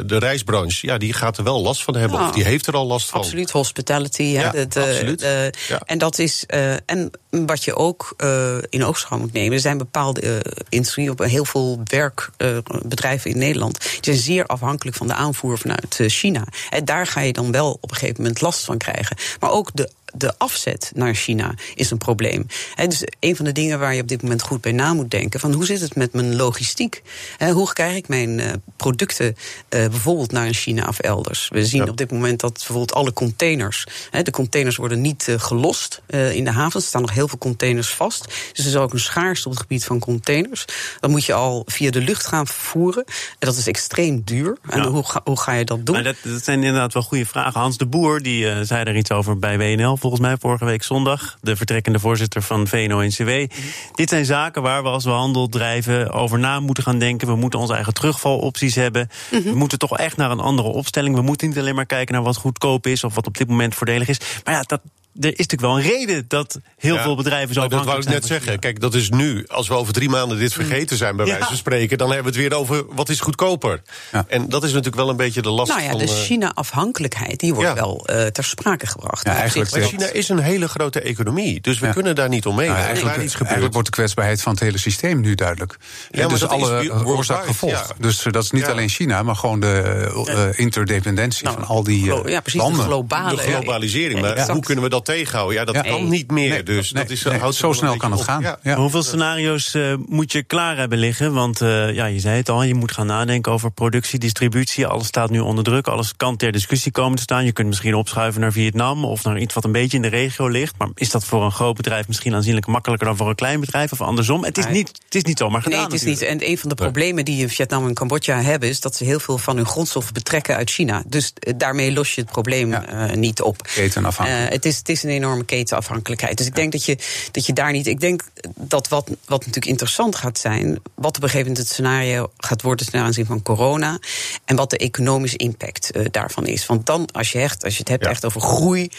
de 0.06 0.18
reisbranche, 0.20 0.88
ja, 0.88 0.98
die 0.98 1.14
gaat 1.14 1.38
er 1.38 1.44
wel 1.44 1.62
last 1.62 1.84
van 1.84 1.96
hebben. 1.96 2.20
Ja, 2.20 2.28
of 2.28 2.32
die 2.32 2.44
heeft 2.44 2.68
er 2.68 2.74
al 2.74 2.86
last 2.86 3.10
van. 3.10 3.20
Absoluut, 3.20 3.52
hospitality. 3.52 4.24
Ja, 4.24 4.52
de, 4.52 4.68
absoluut. 4.74 5.20
De, 5.20 5.54
ja. 5.68 5.82
En 5.86 5.98
dat 5.98 6.20
is. 6.20 6.44
Uh, 6.48 6.74
en 6.86 7.12
wat 7.30 7.64
je 7.64 7.76
ook 7.76 8.14
uh, 8.18 8.56
in 8.70 8.86
oogschouw 8.86 9.18
moet 9.18 9.34
nemen, 9.34 9.54
er 9.54 9.60
zijn 9.60 9.78
bepaalde 9.78 10.22
uh, 10.22 10.38
industrieën, 10.70 11.16
heel 11.18 11.46
veel 11.46 11.82
werkbedrijven 11.84 13.32
in 13.32 13.38
Nederland, 13.38 13.80
die 13.80 14.00
zijn 14.02 14.18
zeer 14.18 14.46
afhankelijk 14.46 14.98
van 14.98 15.08
de 15.08 15.14
aanvoer 15.14 15.58
vanuit 15.58 16.00
China. 16.08 16.48
En 16.70 16.86
daar 16.86 17.08
ga 17.08 17.20
je 17.22 17.34
dan 17.34 17.52
wel 17.52 17.78
op 17.82 17.92
een 17.92 17.98
gegeven 17.98 18.22
moment 18.22 18.42
last 18.42 18.66
van 18.66 18.78
krijgen. 18.78 19.18
Maar 19.40 19.52
ook 19.52 19.70
de 19.74 19.90
de 20.14 20.34
afzet 20.38 20.92
naar 20.96 21.14
China 21.14 21.54
is 21.76 21.92
een 21.92 21.98
probleem. 21.98 22.46
He, 22.76 22.88
dus 22.88 23.04
een 23.20 23.36
van 23.36 23.46
de 23.46 23.52
dingen 23.52 23.80
waar 23.80 23.96
je 23.96 24.02
op 24.02 24.08
dit 24.08 24.22
moment 24.22 24.42
goed 24.42 24.62
bij 24.62 24.72
na 24.72 24.94
moet 24.94 25.12
denken: 25.12 25.40
van 25.40 25.54
hoe 25.54 25.66
zit 25.66 25.82
het 25.82 25.96
met 25.96 26.14
mijn 26.14 26.36
logistiek? 26.36 27.02
He, 27.38 27.52
hoe 27.52 27.74
krijg 27.74 27.96
ik 27.96 28.08
mijn 28.08 28.40
uh, 28.40 28.52
producten 28.78 29.26
uh, 29.28 29.34
bijvoorbeeld 29.70 30.32
naar 30.32 30.54
China 30.54 30.88
of 30.88 31.00
elders? 31.00 31.50
We 31.52 31.66
zien 31.66 31.84
ja. 31.84 31.90
op 31.90 31.98
dit 31.98 32.12
moment 32.12 32.40
dat 32.40 32.54
bijvoorbeeld 32.54 32.94
alle 32.94 33.14
containers, 33.14 33.88
he, 34.10 34.22
de 34.22 34.32
containers 34.32 34.76
worden 34.76 35.02
niet 35.02 35.28
uh, 35.28 35.40
gelost 35.40 36.02
in 36.08 36.44
de 36.44 36.52
havens. 36.52 36.84
Er 36.84 36.90
staan 36.90 37.02
nog 37.02 37.14
heel 37.14 37.28
veel 37.28 37.38
containers 37.38 37.90
vast. 37.90 38.26
Dus 38.54 38.66
er 38.66 38.72
is 38.72 38.76
ook 38.76 38.94
een 38.94 39.00
schaarste 39.00 39.48
op 39.48 39.54
het 39.54 39.62
gebied 39.62 39.86
van 39.86 40.00
containers. 40.00 40.66
Dan 41.00 41.12
moet 41.12 41.26
je 41.26 41.34
al 41.34 41.64
via 41.66 41.92
de 41.92 42.02
lucht 42.02 42.26
gaan 42.26 42.48
vervoeren. 42.48 43.04
En 43.06 43.48
dat 43.48 43.56
is 43.56 43.68
extreem 43.68 44.22
duur. 44.26 44.58
En 44.70 44.82
ja. 44.82 44.90
hoe, 44.90 45.04
ga, 45.06 45.22
hoe 45.24 45.40
ga 45.40 45.54
je 45.54 45.66
dat 45.66 45.86
doen? 45.86 45.96
Maar 45.96 46.04
dat, 46.04 46.16
dat 46.24 46.44
zijn 46.44 46.64
inderdaad 46.64 46.94
wel 46.94 47.04
goede 47.04 47.26
vragen. 47.26 47.60
Hans 47.60 47.78
de 47.78 47.86
Boer 47.86 48.22
die 48.22 48.66
zei 48.66 48.84
er 48.84 48.96
iets 48.96 49.12
over 49.12 49.40
bij 49.40 49.58
WNL 49.58 49.98
volgens 50.00 50.22
mij 50.22 50.38
vorige 50.40 50.66
week 50.66 50.84
zondag. 50.84 51.38
De 51.42 51.56
vertrekkende 51.56 52.00
voorzitter 52.00 52.42
van 52.42 52.68
VNO-NCW. 52.68 53.30
Mm. 53.30 53.48
Dit 53.94 54.10
zijn 54.10 54.26
zaken 54.26 54.62
waar 54.62 54.84
we 54.84 54.90
als 54.90 55.04
we 55.04 55.10
handel 55.10 55.50
drijven 55.50 56.12
over 56.12 56.40
na 56.40 56.60
moeten 56.60 56.84
gaan 56.84 57.00
denken. 57.00 57.28
We 57.28 57.36
moeten 57.36 57.60
onze 57.60 57.74
eigen 57.74 57.94
terugvalopties 57.94 58.76
hebben. 58.76 59.10
Mm 59.32 59.42
-hmm. 59.42 59.52
We 59.52 59.58
moeten 59.58 59.80
toch 59.80 59.98
echt 59.98 60.18
naar 60.18 60.32
een 60.32 60.40
andere 60.40 60.68
opstelling. 60.68 61.16
We 61.16 61.22
moeten 61.22 61.48
niet 61.48 61.58
alleen 61.58 61.76
maar 61.76 61.86
kijken 61.86 62.14
naar 62.14 62.24
wat 62.24 62.38
goedkoop 62.38 62.88
is 62.88 63.04
of 63.04 63.16
wat 63.16 63.28
op 63.28 63.38
dit 63.38 63.48
moment 63.48 63.76
voordelig 63.76 64.08
is. 64.08 64.20
Maar 64.44 64.54
ja, 64.54 64.62
dat, 64.62 64.82
er 65.14 65.30
is 65.30 65.48
natuurlijk 65.48 65.62
wel 65.62 65.78
een 65.78 65.82
reden 65.82 66.26
dat 66.28 66.60
heel 66.78 66.96
ja, 66.96 67.02
veel 67.02 67.16
bedrijven 67.16 67.54
zo 67.54 67.68
Dat 67.68 67.86
wou 67.86 68.00
ik 68.00 68.06
net 68.06 68.26
zeggen. 68.26 68.60
Kijk, 68.60 68.80
dat 68.80 68.94
is 68.94 69.10
nu. 69.10 69.46
Als 69.48 69.68
we 69.68 69.74
over 69.74 69.94
drie 69.94 70.10
maanden 70.10 70.38
dit 70.38 70.54
vergeten 70.54 70.98
zijn, 70.98 71.16
bij 71.16 71.26
ja. 71.26 71.32
wijze 71.32 71.48
van 71.48 71.58
spreken, 71.58 71.98
dan 71.98 72.12
hebben 72.12 72.34
we 72.34 72.40
het 72.40 72.50
weer 72.50 72.60
over 72.60 72.86
wat 72.96 73.10
is 73.10 73.20
goedkoper. 73.20 73.82
Ja. 74.12 74.26
En 74.28 74.50
dat 74.50 74.64
is 74.64 74.70
natuurlijk 74.70 74.96
wel 74.96 75.10
een 75.10 75.16
beetje 75.16 75.42
de 75.42 75.50
last 75.50 75.72
nou 75.72 75.82
ja, 75.84 75.90
van. 75.90 76.00
De 76.00 76.08
China-afhankelijkheid 76.08 77.40
die 77.40 77.54
wordt 77.54 77.74
wel 77.74 78.08
uh, 78.10 78.26
ter 78.26 78.44
sprake 78.44 78.88
gebracht. 78.88 79.26
Ja, 79.26 79.36
eigenlijk 79.36 79.72
maar 79.72 79.82
China 79.82 80.06
is 80.06 80.30
een 80.30 80.40
hele 80.40 80.68
grote 80.68 81.02
economie, 81.02 81.62
dus 81.62 81.80
we 81.80 81.90
kunnen 81.90 82.16
daar 82.16 82.30
niet 82.30 82.46
omheen. 82.46 82.70
Nou, 82.70 82.80
eigenlijk, 82.80 83.74
wordt 83.74 83.86
de 83.86 83.92
kwetsbaarheid 83.92 84.42
van 84.42 84.52
het 84.52 84.62
hele 84.62 84.78
systeem 84.78 85.22
nu 85.22 85.36
duidelijk. 85.36 85.78
Ja, 86.12 86.28
dus 86.28 86.48
alle 86.48 87.06
oorzaak 87.06 87.46
gevolg. 87.46 87.94
Dus 88.00 88.26
uh, 88.26 88.34
dat 88.34 88.44
is 88.44 88.52
niet 88.52 88.66
alleen 88.66 88.90
China, 88.90 89.24
maar 89.24 89.36
gewoon 89.36 89.60
de 89.60 90.12
uh, 90.28 90.60
interdependentie 90.60 91.44
nou, 91.44 91.58
van 91.58 91.68
al 91.68 91.84
die 91.84 92.06
ja, 92.06 92.42
precies, 92.42 92.62
landen. 92.62 92.80
De, 92.80 92.86
globale, 92.86 93.36
de 93.36 93.42
globalisering. 93.42 94.22
Maar 94.22 94.52
hoe 94.52 94.62
kunnen 94.62 94.84
we 94.84 94.90
dat 94.90 94.99
tegenhouden? 95.02 95.58
Ja, 95.58 95.66
dat 95.66 95.76
ja, 95.76 95.82
kan 95.82 96.08
niet 96.08 96.32
meer. 96.32 96.50
Nee, 96.50 96.64
dus 96.64 96.92
nee, 96.92 97.04
dat 97.04 97.12
is, 97.12 97.24
nee, 97.24 97.40
houdt 97.40 97.56
zo 97.56 97.74
snel 97.74 97.98
kan 97.98 98.12
het 98.12 98.22
gaan. 98.22 98.42
Ja. 98.42 98.60
Ja. 98.64 98.76
Hoeveel 98.76 99.04
scenario's 99.04 99.74
uh, 99.74 99.94
moet 100.08 100.32
je 100.32 100.44
klaar 100.44 100.78
hebben 100.78 100.98
liggen? 100.98 101.34
Want 101.34 101.62
uh, 101.62 101.94
ja, 101.94 102.06
je 102.06 102.20
zei 102.20 102.38
het 102.38 102.50
al, 102.50 102.64
je 102.64 102.76
moet 102.76 102.92
gaan 102.92 103.06
nadenken 103.06 103.52
over 103.52 103.72
productie, 103.72 104.20
distributie. 104.20 104.88
Alles 104.88 105.08
staat 105.08 105.30
nu 105.30 105.40
onder 105.40 105.64
druk. 105.64 105.88
Alles 105.88 106.16
kan 106.16 106.38
ter 106.38 106.52
discussie 106.52 106.92
komen 106.92 107.16
te 107.16 107.22
staan. 107.22 107.46
Je 107.46 107.52
kunt 107.52 107.68
misschien 107.68 107.96
opschuiven 107.96 108.42
naar 108.42 108.52
Vietnam 108.52 109.06
of 109.06 109.24
naar 109.24 109.40
iets 109.40 109.54
wat 109.54 109.64
een 109.64 109.72
beetje 109.72 109.98
in 109.98 110.04
de 110.04 110.10
regio 110.10 110.48
ligt. 110.48 110.74
Maar 110.78 110.88
is 110.96 111.10
dat 111.10 111.26
voor 111.26 111.44
een 111.44 111.52
groot 111.52 111.76
bedrijf 111.76 112.08
misschien 112.08 112.34
aanzienlijk 112.34 112.68
makkelijker 112.68 113.08
dan 113.08 113.18
voor 113.18 113.30
een 113.30 113.36
klein 113.36 113.60
bedrijf 113.60 113.92
of 113.92 114.02
andersom? 114.02 114.44
Het 114.44 114.58
is 114.58 114.68
niet, 114.68 114.88
het 115.06 115.16
is 115.16 115.24
niet 115.24 115.38
zomaar 115.38 115.62
gedaan. 115.62 115.78
Nee, 115.78 115.88
het 115.88 115.96
is 115.96 116.04
niet. 116.04 116.22
En 116.22 116.50
een 116.50 116.58
van 116.58 116.70
de 116.70 116.76
problemen 116.76 117.26
die 117.26 117.42
in 117.42 117.50
Vietnam 117.50 117.88
en 117.88 117.94
Cambodja 117.94 118.42
hebben, 118.42 118.70
is 118.70 118.80
dat 118.80 118.96
ze 118.96 119.04
heel 119.04 119.20
veel 119.20 119.38
van 119.38 119.56
hun 119.56 119.66
grondstoffen 119.66 120.14
betrekken 120.14 120.56
uit 120.56 120.70
China. 120.70 121.04
Dus 121.08 121.34
uh, 121.40 121.54
daarmee 121.58 121.92
los 121.92 122.16
je 122.16 122.22
het 122.22 122.32
probleem 122.32 122.70
ja. 122.70 123.16
niet 123.16 123.42
op. 123.42 123.62
Ketenafhankelijk. 123.62 124.54
het, 124.54 124.66
is, 124.66 124.82
het 124.90 124.98
is 124.98 125.04
een 125.04 125.16
enorme 125.16 125.46
ketenafhankelijkheid. 125.46 126.38
Dus 126.38 126.48
ik 126.48 126.56
denk 126.56 126.72
dat 126.72 126.86
je, 126.86 126.98
dat 127.32 127.46
je 127.46 127.54
daar 127.54 127.72
niet. 127.72 127.88
Ik 127.88 128.00
denk 128.00 128.24
dat 128.56 128.88
wat, 128.88 129.10
wat 129.26 129.40
natuurlijk 129.40 129.66
interessant 129.66 130.16
gaat 130.16 130.38
zijn. 130.38 130.80
wat 130.96 131.18
op 131.18 131.24
een 131.24 131.30
gegeven 131.30 131.40
moment 131.40 131.58
het 131.58 131.68
scenario 131.68 132.32
gaat 132.38 132.62
worden 132.62 132.86
ten 132.86 133.02
aanzien 133.02 133.26
van 133.26 133.42
corona. 133.42 134.00
en 134.46 134.56
wat 134.56 134.70
de 134.70 134.78
economische 134.78 135.38
impact 135.38 135.98
uh, 135.98 136.06
daarvan 136.12 136.48
is. 136.48 136.66
Want 136.66 136.86
dan, 136.86 137.12
als 137.12 137.32
je, 137.32 137.40
echt, 137.40 137.64
als 137.64 137.74
je 137.74 137.80
het 137.80 137.88
hebt 137.88 138.04
ja. 138.04 138.10
echt 138.10 138.26
over 138.26 138.42
groei. 138.42 138.90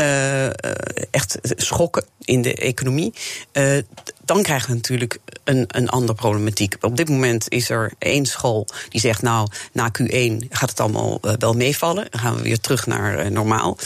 Uh, 0.00 0.46
echt 1.10 1.38
schokken 1.42 2.04
in 2.20 2.42
de 2.42 2.54
economie. 2.54 3.14
Uh, 3.52 3.78
dan 4.24 4.42
krijgen 4.42 4.68
we 4.68 4.74
natuurlijk 4.74 5.18
een, 5.44 5.64
een 5.68 5.88
andere 5.88 6.14
problematiek. 6.14 6.76
Op 6.80 6.96
dit 6.96 7.08
moment 7.08 7.50
is 7.50 7.70
er 7.70 7.92
één 7.98 8.26
school 8.26 8.66
die 8.88 9.00
zegt: 9.00 9.22
Nou, 9.22 9.48
na 9.72 9.90
Q1 10.00 10.48
gaat 10.50 10.70
het 10.70 10.80
allemaal 10.80 11.20
wel 11.38 11.52
meevallen. 11.52 12.06
Dan 12.10 12.20
gaan 12.20 12.36
we 12.36 12.42
weer 12.42 12.60
terug 12.60 12.86
naar 12.86 13.32
normaal. 13.32 13.76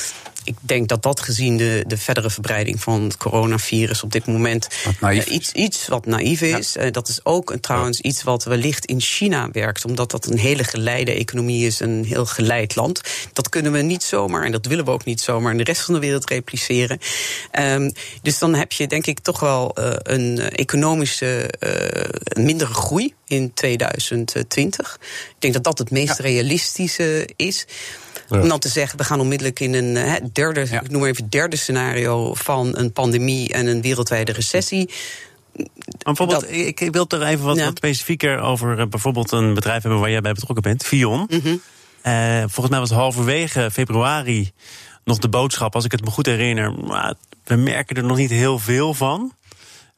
Ik 0.48 0.56
denk 0.60 0.88
dat 0.88 1.02
dat 1.02 1.20
gezien 1.20 1.56
de, 1.56 1.84
de 1.86 1.96
verdere 1.96 2.30
verbreiding 2.30 2.80
van 2.80 3.02
het 3.02 3.16
coronavirus 3.16 4.02
op 4.02 4.12
dit 4.12 4.26
moment 4.26 4.68
uh, 5.02 5.26
iets, 5.26 5.52
iets 5.52 5.88
wat 5.88 6.06
naïef 6.06 6.40
is. 6.40 6.72
Ja. 6.72 6.84
Uh, 6.84 6.92
dat 6.92 7.08
is 7.08 7.20
ook 7.22 7.50
een, 7.50 7.60
trouwens 7.60 8.00
iets 8.00 8.22
wat 8.22 8.44
wellicht 8.44 8.84
in 8.84 9.00
China 9.00 9.50
werkt, 9.52 9.84
omdat 9.84 10.10
dat 10.10 10.26
een 10.26 10.38
hele 10.38 10.64
geleide 10.64 11.12
economie 11.12 11.66
is, 11.66 11.80
een 11.80 12.04
heel 12.04 12.26
geleid 12.26 12.76
land. 12.76 13.00
Dat 13.32 13.48
kunnen 13.48 13.72
we 13.72 13.78
niet 13.78 14.02
zomaar, 14.02 14.44
en 14.44 14.52
dat 14.52 14.66
willen 14.66 14.84
we 14.84 14.90
ook 14.90 15.04
niet 15.04 15.20
zomaar, 15.20 15.50
in 15.50 15.58
de 15.58 15.64
rest 15.64 15.82
van 15.82 15.94
de 15.94 16.00
wereld 16.00 16.30
repliceren. 16.30 16.98
Um, 17.58 17.92
dus 18.22 18.38
dan 18.38 18.54
heb 18.54 18.72
je 18.72 18.86
denk 18.86 19.06
ik 19.06 19.18
toch 19.18 19.40
wel 19.40 19.76
uh, 19.78 19.90
een 20.02 20.38
economische 20.38 21.50
mindere 22.36 22.74
groei 22.74 23.14
in 23.26 23.54
2020. 23.54 24.98
Ik 25.28 25.34
denk 25.38 25.54
dat 25.54 25.64
dat 25.64 25.78
het 25.78 25.90
meest 25.90 26.16
ja. 26.16 26.24
realistische 26.24 27.28
is. 27.36 27.66
Ja. 28.28 28.40
Om 28.40 28.48
dan 28.48 28.58
te 28.58 28.68
zeggen, 28.68 28.98
we 28.98 29.04
gaan 29.04 29.20
onmiddellijk 29.20 29.60
in 29.60 29.74
een 29.74 29.94
he, 29.94 30.18
derde, 30.32 30.66
ja. 30.70 30.80
ik 30.80 30.90
noem 30.90 31.00
maar 31.00 31.10
even 31.10 31.28
derde 31.28 31.56
scenario 31.56 32.34
van 32.34 32.76
een 32.76 32.92
pandemie 32.92 33.52
en 33.52 33.66
een 33.66 33.82
wereldwijde 33.82 34.32
recessie. 34.32 34.90
bijvoorbeeld, 36.02 36.40
dat, 36.40 36.50
ik, 36.50 36.80
ik 36.80 36.92
wil 36.92 37.06
er 37.08 37.22
even 37.22 37.44
wat, 37.44 37.56
ja. 37.56 37.64
wat 37.64 37.76
specifieker 37.76 38.38
over 38.38 38.78
uh, 38.78 38.86
bijvoorbeeld 38.86 39.32
een 39.32 39.54
bedrijf 39.54 39.82
hebben 39.82 40.00
waar 40.00 40.10
jij 40.10 40.20
bij 40.20 40.32
betrokken 40.32 40.62
bent, 40.62 40.84
Vion. 40.84 41.26
Mm 41.28 41.40
-hmm. 41.42 41.60
uh, 42.06 42.38
volgens 42.38 42.68
mij 42.68 42.78
was 42.78 42.90
halverwege 42.90 43.70
februari 43.70 44.52
nog 45.04 45.18
de 45.18 45.28
boodschap, 45.28 45.74
als 45.74 45.84
ik 45.84 45.92
het 45.92 46.04
me 46.04 46.10
goed 46.10 46.26
herinner. 46.26 46.72
Maar 46.72 47.14
we 47.44 47.56
merken 47.56 47.96
er 47.96 48.04
nog 48.04 48.16
niet 48.16 48.30
heel 48.30 48.58
veel 48.58 48.94
van. 48.94 49.32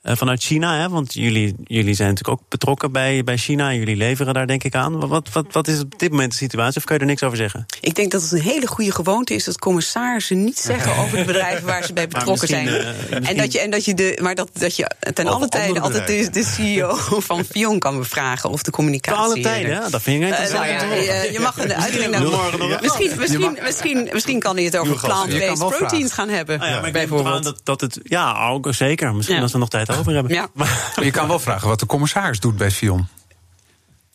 Uh, 0.02 0.12
vanuit 0.16 0.42
China, 0.42 0.78
hè? 0.78 0.88
want 0.88 1.14
jullie, 1.14 1.54
jullie 1.64 1.94
zijn 1.94 2.08
natuurlijk 2.08 2.40
ook 2.40 2.48
betrokken 2.48 2.92
bij, 2.92 3.24
bij 3.24 3.36
China. 3.36 3.74
Jullie 3.74 3.96
leveren 3.96 4.34
daar 4.34 4.46
denk 4.46 4.64
ik 4.64 4.74
aan. 4.74 5.08
Wat, 5.08 5.32
wat, 5.32 5.46
wat 5.52 5.68
is 5.68 5.80
op 5.80 5.98
dit 5.98 6.10
moment 6.10 6.30
de 6.30 6.36
situatie? 6.36 6.76
Of 6.76 6.84
kan 6.84 6.96
je 6.96 7.02
er 7.02 7.08
niks 7.08 7.22
over 7.22 7.36
zeggen? 7.36 7.66
Ik 7.80 7.94
denk 7.94 8.10
dat 8.10 8.22
het 8.22 8.32
een 8.32 8.40
hele 8.40 8.66
goede 8.66 8.92
gewoonte 8.92 9.34
is 9.34 9.44
dat 9.44 9.58
commissarissen 9.58 10.44
niet 10.44 10.58
zeggen 10.58 10.96
over 10.96 11.18
de 11.18 11.24
bedrijven 11.24 11.66
waar 11.66 11.84
ze 11.84 11.92
bij 11.92 12.08
betrokken 12.14 12.48
zijn. 12.48 12.66
Uh, 12.66 13.28
en 13.28 13.36
dat 13.36 13.52
je, 13.52 13.60
en 13.60 13.70
dat 13.70 13.84
je 13.84 13.94
de, 13.94 14.18
maar 14.22 14.34
dat, 14.34 14.50
dat 14.52 14.76
je 14.76 14.90
ten 15.14 15.26
alle 15.26 15.48
tijden 15.48 15.82
altijd 15.82 16.06
de, 16.06 16.30
de, 16.30 16.44
CEO 16.44 16.96
van 17.30 17.44
Fion 17.44 17.78
kan 17.78 17.98
bevragen 17.98 18.50
of 18.50 18.62
de 18.62 18.70
communicatie. 18.70 19.22
Ten 19.22 19.30
alle 19.30 19.40
tijden, 19.40 19.70
ja, 19.70 19.88
dat 19.88 20.02
vind 20.02 20.22
ik 20.22 20.28
interessant. 20.28 20.66
Uh, 20.66 20.80
nou 20.80 20.94
ja, 20.94 21.22
je 21.22 21.40
mag 21.40 21.58
een 21.58 21.74
uitleg 21.74 22.08
misschien, 22.82 23.12
misschien, 23.18 23.58
misschien, 23.62 24.08
misschien 24.12 24.40
kan 24.40 24.56
hij 24.56 24.64
het 24.64 24.76
over 24.76 25.00
plant-based 25.00 25.58
proteins 25.58 26.12
gaan 26.12 26.28
hebben. 26.28 26.60
Ah, 26.60 26.68
ja, 26.68 26.80
maar 26.80 26.90
bijvoorbeeld. 26.90 27.44
Dat, 27.44 27.60
dat 27.62 27.80
het, 27.80 28.00
ja, 28.02 28.48
ook 28.48 28.68
zeker. 28.70 29.14
Misschien 29.14 29.36
ja. 29.36 29.42
als 29.42 29.52
we 29.52 29.58
nog 29.58 29.68
tijd 29.68 29.88
over 29.98 30.14
hebben. 30.14 30.32
Ja. 30.32 30.48
Maar 30.52 30.92
je 31.02 31.10
kan 31.10 31.28
wel 31.28 31.38
vragen 31.38 31.68
wat 31.68 31.80
de 31.80 31.86
commissaris 31.86 32.40
doet 32.40 32.56
bij 32.56 32.70
Fion. 32.70 33.08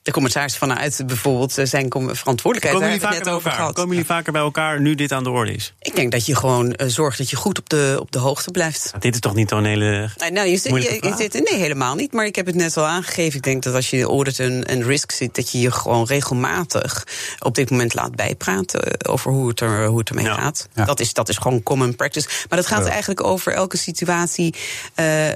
De 0.05 0.12
commissaris 0.12 0.57
vanuit 0.57 1.03
bijvoorbeeld 1.05 1.51
zijn 1.51 1.88
verantwoordelijkheid. 1.91 2.74
Komen 2.74 2.88
jullie, 2.88 3.01
vaker 3.01 3.24
bij 3.24 3.33
elkaar? 3.33 3.74
Komen 3.74 3.89
jullie 3.89 4.05
vaker 4.05 4.31
bij 4.31 4.41
elkaar 4.41 4.81
nu 4.81 4.95
dit 4.95 5.12
aan 5.12 5.24
de 5.24 5.29
orde 5.29 5.53
is? 5.53 5.74
Ik 5.79 5.95
denk 5.95 6.12
dat 6.12 6.25
je 6.25 6.35
gewoon 6.35 6.65
uh, 6.65 6.88
zorgt 6.88 7.17
dat 7.17 7.29
je 7.29 7.35
goed 7.35 7.59
op 7.59 7.69
de, 7.69 7.97
op 8.00 8.12
de 8.12 8.19
hoogte 8.19 8.51
blijft. 8.51 8.89
Maar 8.91 9.01
dit 9.01 9.13
is 9.13 9.19
toch 9.19 9.35
niet 9.35 9.50
zo'n 9.50 9.63
hele. 9.63 10.09
Nee, 10.17 10.31
nou, 10.31 10.47
je, 10.47 10.59
je, 10.63 10.97
je 11.01 11.13
zit, 11.17 11.33
nee, 11.33 11.59
helemaal 11.59 11.95
niet. 11.95 12.13
Maar 12.13 12.25
ik 12.25 12.35
heb 12.35 12.45
het 12.45 12.55
net 12.55 12.77
al 12.77 12.85
aangegeven. 12.85 13.35
Ik 13.35 13.43
denk 13.43 13.63
dat 13.63 13.74
als 13.74 13.89
je 13.89 14.03
audit 14.03 14.39
en, 14.39 14.63
en 14.65 14.83
risk 14.83 15.12
zit, 15.12 15.35
dat 15.35 15.51
je 15.51 15.59
je 15.59 15.71
gewoon 15.71 16.05
regelmatig 16.05 17.07
op 17.39 17.55
dit 17.55 17.69
moment 17.69 17.93
laat 17.93 18.15
bijpraten 18.15 19.07
over 19.07 19.31
hoe 19.31 19.47
het, 19.47 19.59
er, 19.59 19.85
hoe 19.85 20.00
het 20.00 20.09
ermee 20.09 20.25
ja. 20.25 20.33
gaat. 20.33 20.67
Ja. 20.74 20.85
Dat, 20.85 21.00
is, 21.00 21.13
dat 21.13 21.29
is 21.29 21.38
gewoon 21.38 21.63
common 21.63 21.95
practice. 21.95 22.27
Maar 22.50 22.57
dat 22.57 22.67
gaat 22.67 22.85
ja. 22.85 22.89
eigenlijk 22.89 23.24
over 23.24 23.53
elke 23.53 23.77
situatie 23.77 24.55
uh, 24.95 25.29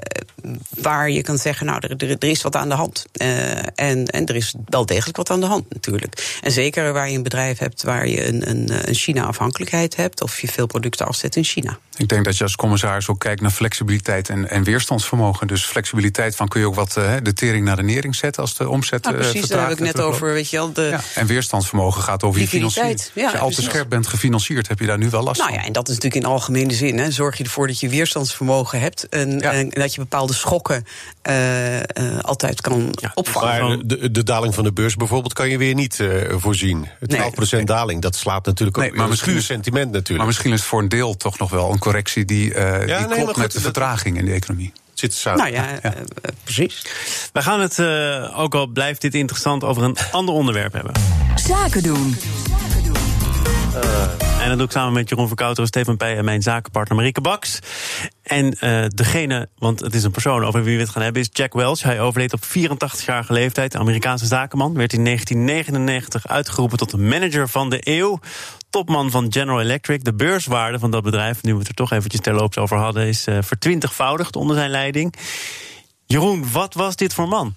waar 0.68 1.10
je 1.10 1.22
kan 1.22 1.38
zeggen, 1.38 1.66
nou, 1.66 1.78
er, 1.80 2.08
er, 2.08 2.16
er 2.18 2.28
is 2.28 2.42
wat 2.42 2.56
aan 2.56 2.68
de 2.68 2.74
hand. 2.74 3.06
Uh, 3.12 3.50
en, 3.74 4.06
en 4.06 4.26
er 4.26 4.36
is 4.36 4.54
wel 4.66 4.86
degelijk 4.86 5.16
wat 5.16 5.30
aan 5.30 5.40
de 5.40 5.46
hand 5.46 5.64
natuurlijk. 5.70 6.38
En 6.42 6.52
zeker 6.52 6.92
waar 6.92 7.10
je 7.10 7.16
een 7.16 7.22
bedrijf 7.22 7.58
hebt 7.58 7.82
waar 7.82 8.08
je 8.08 8.26
een, 8.26 8.50
een, 8.50 8.88
een 8.88 8.94
China-afhankelijkheid 8.94 9.96
hebt, 9.96 10.22
of 10.22 10.40
je 10.40 10.48
veel 10.48 10.66
producten 10.66 11.06
afzet 11.06 11.36
in 11.36 11.44
China. 11.44 11.78
Ik 12.00 12.08
denk 12.08 12.24
dat 12.24 12.36
je 12.36 12.42
als 12.42 12.56
commissaris 12.56 13.08
ook 13.08 13.18
kijkt 13.18 13.40
naar 13.40 13.50
flexibiliteit 13.50 14.28
en, 14.28 14.50
en 14.50 14.64
weerstandsvermogen. 14.64 15.46
Dus 15.46 15.64
flexibiliteit 15.64 16.36
van 16.36 16.48
kun 16.48 16.60
je 16.60 16.66
ook 16.66 16.74
wat 16.74 16.94
uh, 16.98 17.14
de 17.22 17.32
tering 17.32 17.64
naar 17.64 17.76
de 17.76 17.82
nering 17.82 18.14
zetten 18.14 18.42
als 18.42 18.54
de 18.54 18.68
omzet 18.68 19.04
nou, 19.04 19.16
precies, 19.16 19.48
daar 19.48 19.68
heb 19.68 19.78
ik 19.78 19.84
net 19.84 20.00
over, 20.00 20.32
weet 20.32 20.50
je 20.50 20.56
wel. 20.56 20.72
De 20.72 20.82
ja, 20.82 21.00
en 21.14 21.26
weerstandsvermogen 21.26 22.02
gaat 22.02 22.22
over 22.22 22.40
je 22.40 22.48
financiering. 22.48 23.00
Ja, 23.14 23.24
als 23.24 23.32
je 23.32 23.38
al 23.38 23.50
te 23.50 23.62
scherp 23.62 23.88
bent 23.88 24.06
gefinancierd, 24.06 24.68
heb 24.68 24.78
je 24.78 24.86
daar 24.86 24.98
nu 24.98 25.10
wel 25.10 25.22
last 25.22 25.38
nou 25.38 25.50
van. 25.50 25.60
Ja, 25.60 25.66
en 25.66 25.72
dat 25.72 25.88
is 25.88 25.94
natuurlijk 25.94 26.24
in 26.24 26.30
algemene 26.30 26.72
zin. 26.72 26.98
Hè. 26.98 27.10
Zorg 27.10 27.38
je 27.38 27.44
ervoor 27.44 27.66
dat 27.66 27.80
je 27.80 27.88
weerstandsvermogen 27.88 28.80
hebt 28.80 29.08
en, 29.08 29.38
ja. 29.38 29.52
en 29.52 29.68
dat 29.68 29.94
je 29.94 30.00
bepaalde 30.00 30.34
schokken 30.34 30.86
uh, 31.28 32.18
altijd 32.20 32.60
kan 32.60 32.88
ja, 32.90 33.10
opvangen. 33.14 33.68
Maar 33.68 33.78
de, 33.84 34.10
de 34.10 34.22
daling 34.22 34.54
van 34.54 34.64
de 34.64 34.72
beurs 34.72 34.96
bijvoorbeeld 34.96 35.32
kan 35.32 35.48
je 35.48 35.58
weer 35.58 35.74
niet 35.74 35.98
uh, 35.98 36.10
voorzien. 36.36 36.86
12% 36.86 36.92
nee, 37.50 37.64
daling, 37.64 38.02
dat 38.02 38.16
slaat 38.16 38.46
natuurlijk 38.46 38.76
nee, 38.76 38.90
ook 38.90 38.96
maar 38.96 39.08
misschien 39.08 39.36
is, 39.36 39.46
sentiment 39.46 39.90
natuurlijk. 39.90 40.18
Maar 40.18 40.26
misschien 40.26 40.52
is 40.52 40.58
het 40.58 40.68
voor 40.68 40.80
een 40.80 40.88
deel 40.88 41.16
toch 41.16 41.38
nog 41.38 41.50
wel 41.50 41.72
een 41.72 41.78
correctie 41.90 42.24
die, 42.24 42.54
uh, 42.54 42.86
ja, 42.86 42.98
die 42.98 43.06
nee, 43.06 43.16
klopt 43.16 43.32
goed, 43.32 43.36
met 43.36 43.52
de 43.52 43.60
vertraging 43.60 44.18
in 44.18 44.24
de 44.24 44.32
economie. 44.32 44.72
Zit 44.94 45.14
samen. 45.14 45.38
Nou 45.38 45.52
ja, 45.52 45.68
ja. 45.82 45.94
Uh, 45.94 46.02
precies. 46.44 46.86
We 47.32 47.42
gaan 47.42 47.60
het, 47.60 47.78
uh, 47.78 48.38
ook 48.38 48.54
al 48.54 48.66
blijft 48.66 49.00
dit 49.00 49.14
interessant, 49.14 49.64
over 49.64 49.82
een 49.82 49.96
ander 50.12 50.34
onderwerp 50.34 50.72
hebben. 50.72 50.92
Zaken 51.34 51.82
doen. 51.82 52.16
Uh, 53.74 54.42
en 54.42 54.48
dat 54.48 54.56
doe 54.56 54.66
ik 54.66 54.72
samen 54.72 54.92
met 54.92 55.08
Jeroen 55.08 55.26
Verkouter, 55.26 55.66
Stefan 55.66 55.96
Pij 55.96 56.16
en 56.16 56.24
mijn 56.24 56.42
zakenpartner 56.42 56.96
Marieke 56.96 57.20
Baks. 57.20 57.58
En 58.22 58.56
uh, 58.60 58.84
degene, 58.88 59.48
want 59.58 59.80
het 59.80 59.94
is 59.94 60.04
een 60.04 60.10
persoon 60.10 60.44
over 60.44 60.62
wie 60.62 60.76
we 60.76 60.82
het 60.82 60.90
gaan 60.90 61.02
hebben, 61.02 61.22
is 61.22 61.28
Jack 61.32 61.52
Welch. 61.52 61.82
Hij 61.82 62.00
overleed 62.00 62.32
op 62.32 62.44
84-jarige 62.44 63.32
leeftijd. 63.32 63.76
Amerikaanse 63.76 64.26
zakenman. 64.26 64.74
Werd 64.74 64.92
in 64.92 65.04
1999 65.04 66.28
uitgeroepen 66.28 66.78
tot 66.78 66.90
de 66.90 66.98
manager 66.98 67.48
van 67.48 67.70
de 67.70 67.80
eeuw. 67.80 68.20
Topman 68.70 69.10
van 69.10 69.32
General 69.32 69.60
Electric. 69.60 70.04
De 70.04 70.14
beurswaarde 70.14 70.78
van 70.78 70.90
dat 70.90 71.02
bedrijf, 71.02 71.42
nu 71.42 71.52
we 71.52 71.58
het 71.58 71.68
er 71.68 71.74
toch 71.74 71.92
eventjes 71.92 72.20
terloops 72.20 72.58
over 72.58 72.76
hadden, 72.76 73.06
is 73.06 73.26
uh, 73.26 73.38
vertwintigvoudigd 73.40 74.36
onder 74.36 74.56
zijn 74.56 74.70
leiding. 74.70 75.14
Jeroen, 76.06 76.52
wat 76.52 76.74
was 76.74 76.96
dit 76.96 77.14
voor 77.14 77.28
man? 77.28 77.54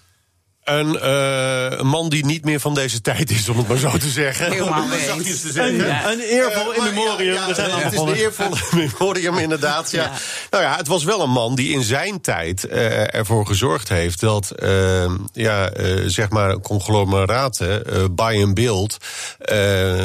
Een, 0.64 0.96
uh, 0.96 1.80
een, 1.80 1.88
man 1.88 2.10
die 2.10 2.26
niet 2.26 2.46
meer 2.46 2.60
van 2.60 2.74
deze 2.74 3.02
tijd 3.02 3.32
is, 3.32 3.50
om 3.50 3.58
het 3.58 3.68
maar 3.68 3.78
zo 3.78 3.98
te 3.98 4.10
zeggen. 4.10 4.52
Helemaal 4.52 4.88
te 4.90 5.24
zeggen. 5.52 5.64
Een, 5.64 5.76
ja. 5.76 6.12
een 6.12 6.20
eervol 6.20 6.74
in 6.74 6.84
memoriam. 6.84 7.18
Ja, 7.18 7.34
ja, 7.34 7.48
We 7.48 7.54
zijn 7.54 7.72
het 7.72 7.94
is 7.94 8.00
een 8.00 8.14
eervol 8.14 8.50
memoriam, 8.80 9.38
inderdaad. 9.38 9.92
Ja. 9.92 10.12
Nou 10.50 10.64
ja, 10.64 10.76
het 10.76 10.88
was 10.88 11.04
wel 11.04 11.22
een 11.22 11.30
man 11.30 11.56
die 11.56 11.74
in 11.74 11.84
zijn 11.84 12.22
tijd 12.22 12.66
uh, 12.66 13.16
ervoor 13.16 13.46
gezorgd 13.46 13.90
heeft 13.90 14.20
dat 14.20 14.52
uh, 14.64 15.12
ja, 15.34 15.72
zeg 16.06 16.30
maar 16.30 16.60
conglomeraten, 16.60 17.84
buy 18.16 18.44
and 18.44 18.54
build, 18.54 18.98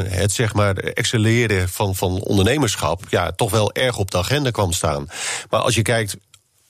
het 0.08 0.32
zeg 0.32 0.54
maar 0.54 0.76
excelleren 0.76 1.68
van, 1.68 1.96
van 1.96 2.20
ondernemerschap, 2.20 3.02
ja, 3.08 3.32
toch 3.32 3.50
wel 3.50 3.72
erg 3.72 3.96
op 3.96 4.10
de 4.10 4.18
agenda 4.18 4.50
kwam 4.50 4.72
staan. 4.72 5.08
Maar 5.50 5.60
als 5.60 5.74
je 5.74 5.82
kijkt 5.82 6.16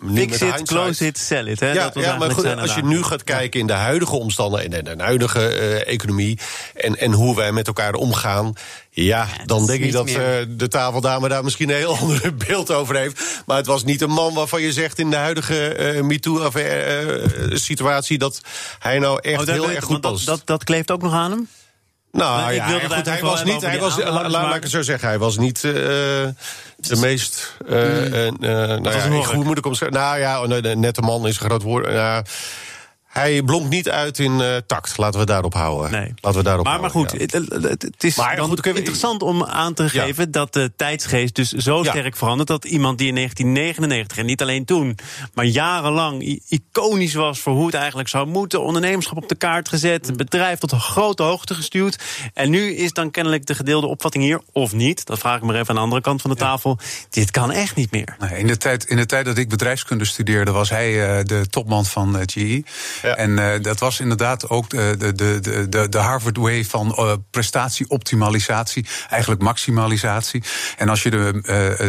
Fix 0.06 0.40
it, 0.40 0.62
close 0.62 1.06
it, 1.06 1.18
sell 1.18 1.46
it. 1.46 1.60
Hè? 1.60 1.72
Ja, 1.72 1.90
ja 1.94 2.16
maar 2.16 2.30
goed, 2.30 2.56
als 2.56 2.74
je 2.74 2.84
nu 2.84 3.02
gaat 3.02 3.24
kijken 3.24 3.60
in 3.60 3.66
de 3.66 3.72
huidige 3.72 4.16
omstandigheden... 4.16 4.86
en 4.86 4.98
de 4.98 5.04
huidige 5.04 5.60
uh, 5.60 5.86
economie 5.86 6.38
en, 6.74 6.98
en 6.98 7.12
hoe 7.12 7.36
wij 7.36 7.52
met 7.52 7.66
elkaar 7.66 7.94
omgaan... 7.94 8.52
Ja, 8.90 9.04
ja 9.04 9.28
dan 9.44 9.66
denk 9.66 9.82
ik 9.82 9.92
dat 9.92 10.08
uh, 10.08 10.14
de 10.48 10.68
tafeldame 10.68 11.28
daar 11.28 11.44
misschien 11.44 11.68
een 11.68 11.76
heel 11.76 11.96
ander 12.00 12.34
beeld 12.34 12.72
over 12.72 12.96
heeft. 12.96 13.42
Maar 13.46 13.56
het 13.56 13.66
was 13.66 13.84
niet 13.84 14.00
een 14.00 14.10
man 14.10 14.34
waarvan 14.34 14.62
je 14.62 14.72
zegt 14.72 14.98
in 14.98 15.10
de 15.10 15.16
huidige 15.16 15.94
uh, 15.94 16.02
MeToo-situatie... 16.02 18.18
dat 18.18 18.40
hij 18.78 18.98
nou 18.98 19.18
echt 19.22 19.40
oh, 19.40 19.46
heel 19.46 19.70
erg 19.70 19.84
goed 19.84 20.02
dat, 20.02 20.12
past. 20.12 20.26
Dat, 20.26 20.42
dat 20.44 20.64
kleeft 20.64 20.90
ook 20.90 21.02
nog 21.02 21.12
aan 21.12 21.30
hem? 21.30 21.48
Nou 22.12 22.52
ja, 22.52 22.68
ja 22.68 22.78
goed, 22.78 23.06
hij 23.06 23.20
was 23.20 23.44
niet. 23.44 23.60
Hij 23.60 23.78
was, 23.78 23.96
la, 23.96 24.28
laat 24.28 24.54
ik 24.54 24.62
het 24.62 24.70
zo 24.70 24.82
zeggen, 24.82 25.08
hij 25.08 25.18
was 25.18 25.38
niet 25.38 25.62
uh, 25.62 25.72
de 26.76 26.96
meest. 26.96 27.56
Uh, 27.68 27.70
mm. 27.70 28.14
uh, 28.14 28.50
nou 28.66 28.90
ja, 28.90 29.34
hoe 29.34 29.44
moet 29.44 29.58
ik 29.58 29.66
omschrijven? 29.66 29.98
Nou 29.98 30.18
ja, 30.18 30.36
een 30.38 30.80
nette 30.80 31.00
man 31.00 31.26
is 31.26 31.40
een 31.40 31.46
groot 31.46 31.62
woord. 31.62 31.86
Hij 33.08 33.42
blonk 33.42 33.68
niet 33.68 33.88
uit 33.88 34.18
in 34.18 34.32
uh, 34.32 34.56
tact. 34.66 34.96
Laten 34.96 35.20
we 35.20 35.26
daarop 35.26 35.54
houden. 35.54 35.90
Nee. 35.90 36.14
Laten 36.20 36.38
we 36.38 36.44
daarop 36.44 36.64
maar, 36.64 36.78
houden, 36.78 37.00
maar 37.00 37.10
goed, 37.10 37.30
ja. 37.32 37.38
het, 37.60 37.82
het, 37.82 38.04
is 38.04 38.16
maar, 38.16 38.36
dan 38.36 38.48
goed, 38.48 38.66
interessant 38.66 39.22
om 39.22 39.44
aan 39.44 39.74
te 39.74 39.88
geven... 39.88 40.24
Ja. 40.24 40.30
dat 40.30 40.52
de 40.52 40.72
tijdsgeest 40.76 41.34
dus 41.34 41.50
zo 41.52 41.82
ja. 41.82 41.90
sterk 41.90 42.16
verandert... 42.16 42.48
dat 42.48 42.64
iemand 42.64 42.98
die 42.98 43.08
in 43.08 43.14
1999, 43.14 44.18
en 44.18 44.26
niet 44.26 44.42
alleen 44.42 44.64
toen... 44.64 44.98
maar 45.34 45.44
jarenlang 45.44 46.40
iconisch 46.48 47.14
was 47.14 47.40
voor 47.40 47.52
hoe 47.52 47.66
het 47.66 47.74
eigenlijk 47.74 48.08
zou 48.08 48.26
moeten... 48.26 48.62
ondernemerschap 48.62 49.16
op 49.16 49.28
de 49.28 49.34
kaart 49.34 49.68
gezet, 49.68 50.06
het 50.06 50.16
bedrijf 50.16 50.58
tot 50.58 50.72
een 50.72 50.80
grote 50.80 51.22
hoogte 51.22 51.54
gestuurd... 51.54 51.98
en 52.34 52.50
nu 52.50 52.74
is 52.74 52.92
dan 52.92 53.10
kennelijk 53.10 53.46
de 53.46 53.54
gedeelde 53.54 53.86
opvatting 53.86 54.24
hier, 54.24 54.40
of 54.52 54.72
niet... 54.72 55.06
dat 55.06 55.18
vraag 55.18 55.36
ik 55.36 55.42
maar 55.42 55.54
even 55.54 55.68
aan 55.68 55.74
de 55.74 55.80
andere 55.80 56.00
kant 56.00 56.20
van 56.20 56.30
de 56.30 56.36
tafel... 56.36 56.78
dit 57.10 57.30
kan 57.30 57.52
echt 57.52 57.76
niet 57.76 57.90
meer. 57.90 58.16
Nee, 58.18 58.38
in, 58.38 58.46
de 58.46 58.56
tijd, 58.56 58.84
in 58.84 58.96
de 58.96 59.06
tijd 59.06 59.24
dat 59.24 59.38
ik 59.38 59.48
bedrijfskunde 59.48 60.04
studeerde... 60.04 60.50
was 60.50 60.70
hij 60.70 61.18
uh, 61.18 61.24
de 61.24 61.46
topman 61.50 61.84
van 61.84 62.16
uh, 62.16 62.22
GE... 62.26 62.62
Ja. 63.02 63.16
En 63.16 63.30
uh, 63.30 63.52
dat 63.62 63.78
was 63.78 64.00
inderdaad 64.00 64.48
ook 64.48 64.70
de, 64.70 64.94
de, 64.98 65.12
de, 65.14 65.68
de, 65.68 65.88
de 65.88 65.98
Harvard 65.98 66.36
way 66.36 66.64
van 66.64 66.96
uh, 66.98 67.12
prestatieoptimalisatie, 67.30 68.86
eigenlijk 69.10 69.42
maximalisatie. 69.42 70.42
En 70.76 70.88
als 70.88 71.02
je 71.02 71.10
er 71.10 71.34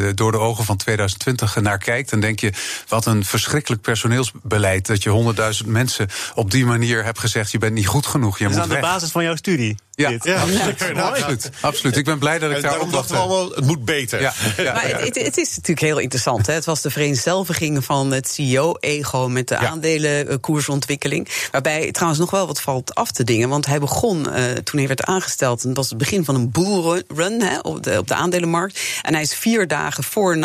uh, 0.02 0.10
door 0.16 0.32
de 0.32 0.40
ogen 0.40 0.66
van 0.66 0.78
2020 0.78 1.56
naar 1.56 1.78
kijkt, 1.78 2.10
dan 2.10 2.20
denk 2.20 2.40
je: 2.40 2.54
wat 2.88 3.06
een 3.06 3.26
verschrikkelijk 3.26 3.82
personeelsbeleid. 3.82 4.88
Dat 4.88 5.04
je 5.04 5.10
honderdduizend 5.10 5.68
mensen 5.68 6.08
op 6.34 6.52
die 6.52 6.66
manier 6.66 7.04
hebt 7.04 7.20
gezegd: 7.20 7.52
je 7.52 7.58
bent 7.58 7.74
niet 7.74 7.88
goed 7.88 8.06
genoeg. 8.06 8.38
Je 8.38 8.44
dat 8.44 8.54
is 8.54 8.58
moet 8.60 8.66
aan 8.66 8.74
weg. 8.74 8.82
de 8.82 8.94
basis 8.94 9.12
van 9.12 9.24
jouw 9.24 9.36
studie. 9.36 9.78
Ja, 10.00 10.10
dit. 10.10 10.24
Ja, 10.24 10.36
absoluut. 10.42 10.80
Ja. 10.94 11.02
absoluut. 11.02 11.50
absoluut. 11.62 11.98
Ik 11.98 12.06
ben 12.06 12.20
blij 12.20 12.40
dat 12.40 12.50
ik 12.52 12.62
daar 12.62 12.72
daarom 12.72 12.92
dachten 12.92 13.16
we 13.16 13.22
allemaal, 13.22 13.50
het 13.50 13.66
moet 13.66 13.86
beter. 13.86 14.22
Ja, 14.22 14.34
ja, 14.58 14.74
Maar 14.74 14.90
ja. 14.90 14.98
het, 14.98 15.16
het- 15.16 15.38
is 15.38 15.50
natuurlijk 15.56 15.80
heel 15.88 15.98
interessant. 16.00 16.48
Hè? 16.48 16.54
Het 16.54 16.66
was 16.66 16.82
de 16.82 16.90
vereenzelviging 16.90 17.86
van 17.86 18.12
het 18.12 18.30
CEO-ego 18.30 19.28
met 19.30 19.48
de 19.48 19.54
Ja. 19.62 19.68
aandelenkoersontwikkeling. 19.68 21.28
Waarbij 21.52 21.92
trouwens 21.92 22.20
nog 22.20 22.32
wel 22.32 22.48
wat 22.48 22.62
valt 22.62 22.96
af 22.96 23.12
te 23.12 23.24
dingen. 23.24 23.50
Want 23.50 23.66
hij 23.66 23.80
begon 23.80 24.30
eh, 24.32 24.44
toen 24.52 24.80
hij 24.80 24.88
werd 24.88 25.04
aangesteld. 25.04 25.62
En 25.62 25.68
dat 25.68 25.78
was 25.78 25.90
het 25.90 25.98
begin 25.98 26.26
van 26.26 26.36
een 26.36 26.52
bullrun 26.52 27.42
hè, 27.42 27.60
op, 27.60 27.84
de, 27.84 27.98
op 27.98 28.08
de 28.08 28.14
aandelenmarkt. 28.14 28.80
En 29.02 29.14
hij 29.14 29.22
is 29.24 29.36
vier 29.36 29.68
dagen 29.68 30.04
voor 30.04 30.36
9-11 30.36 30.40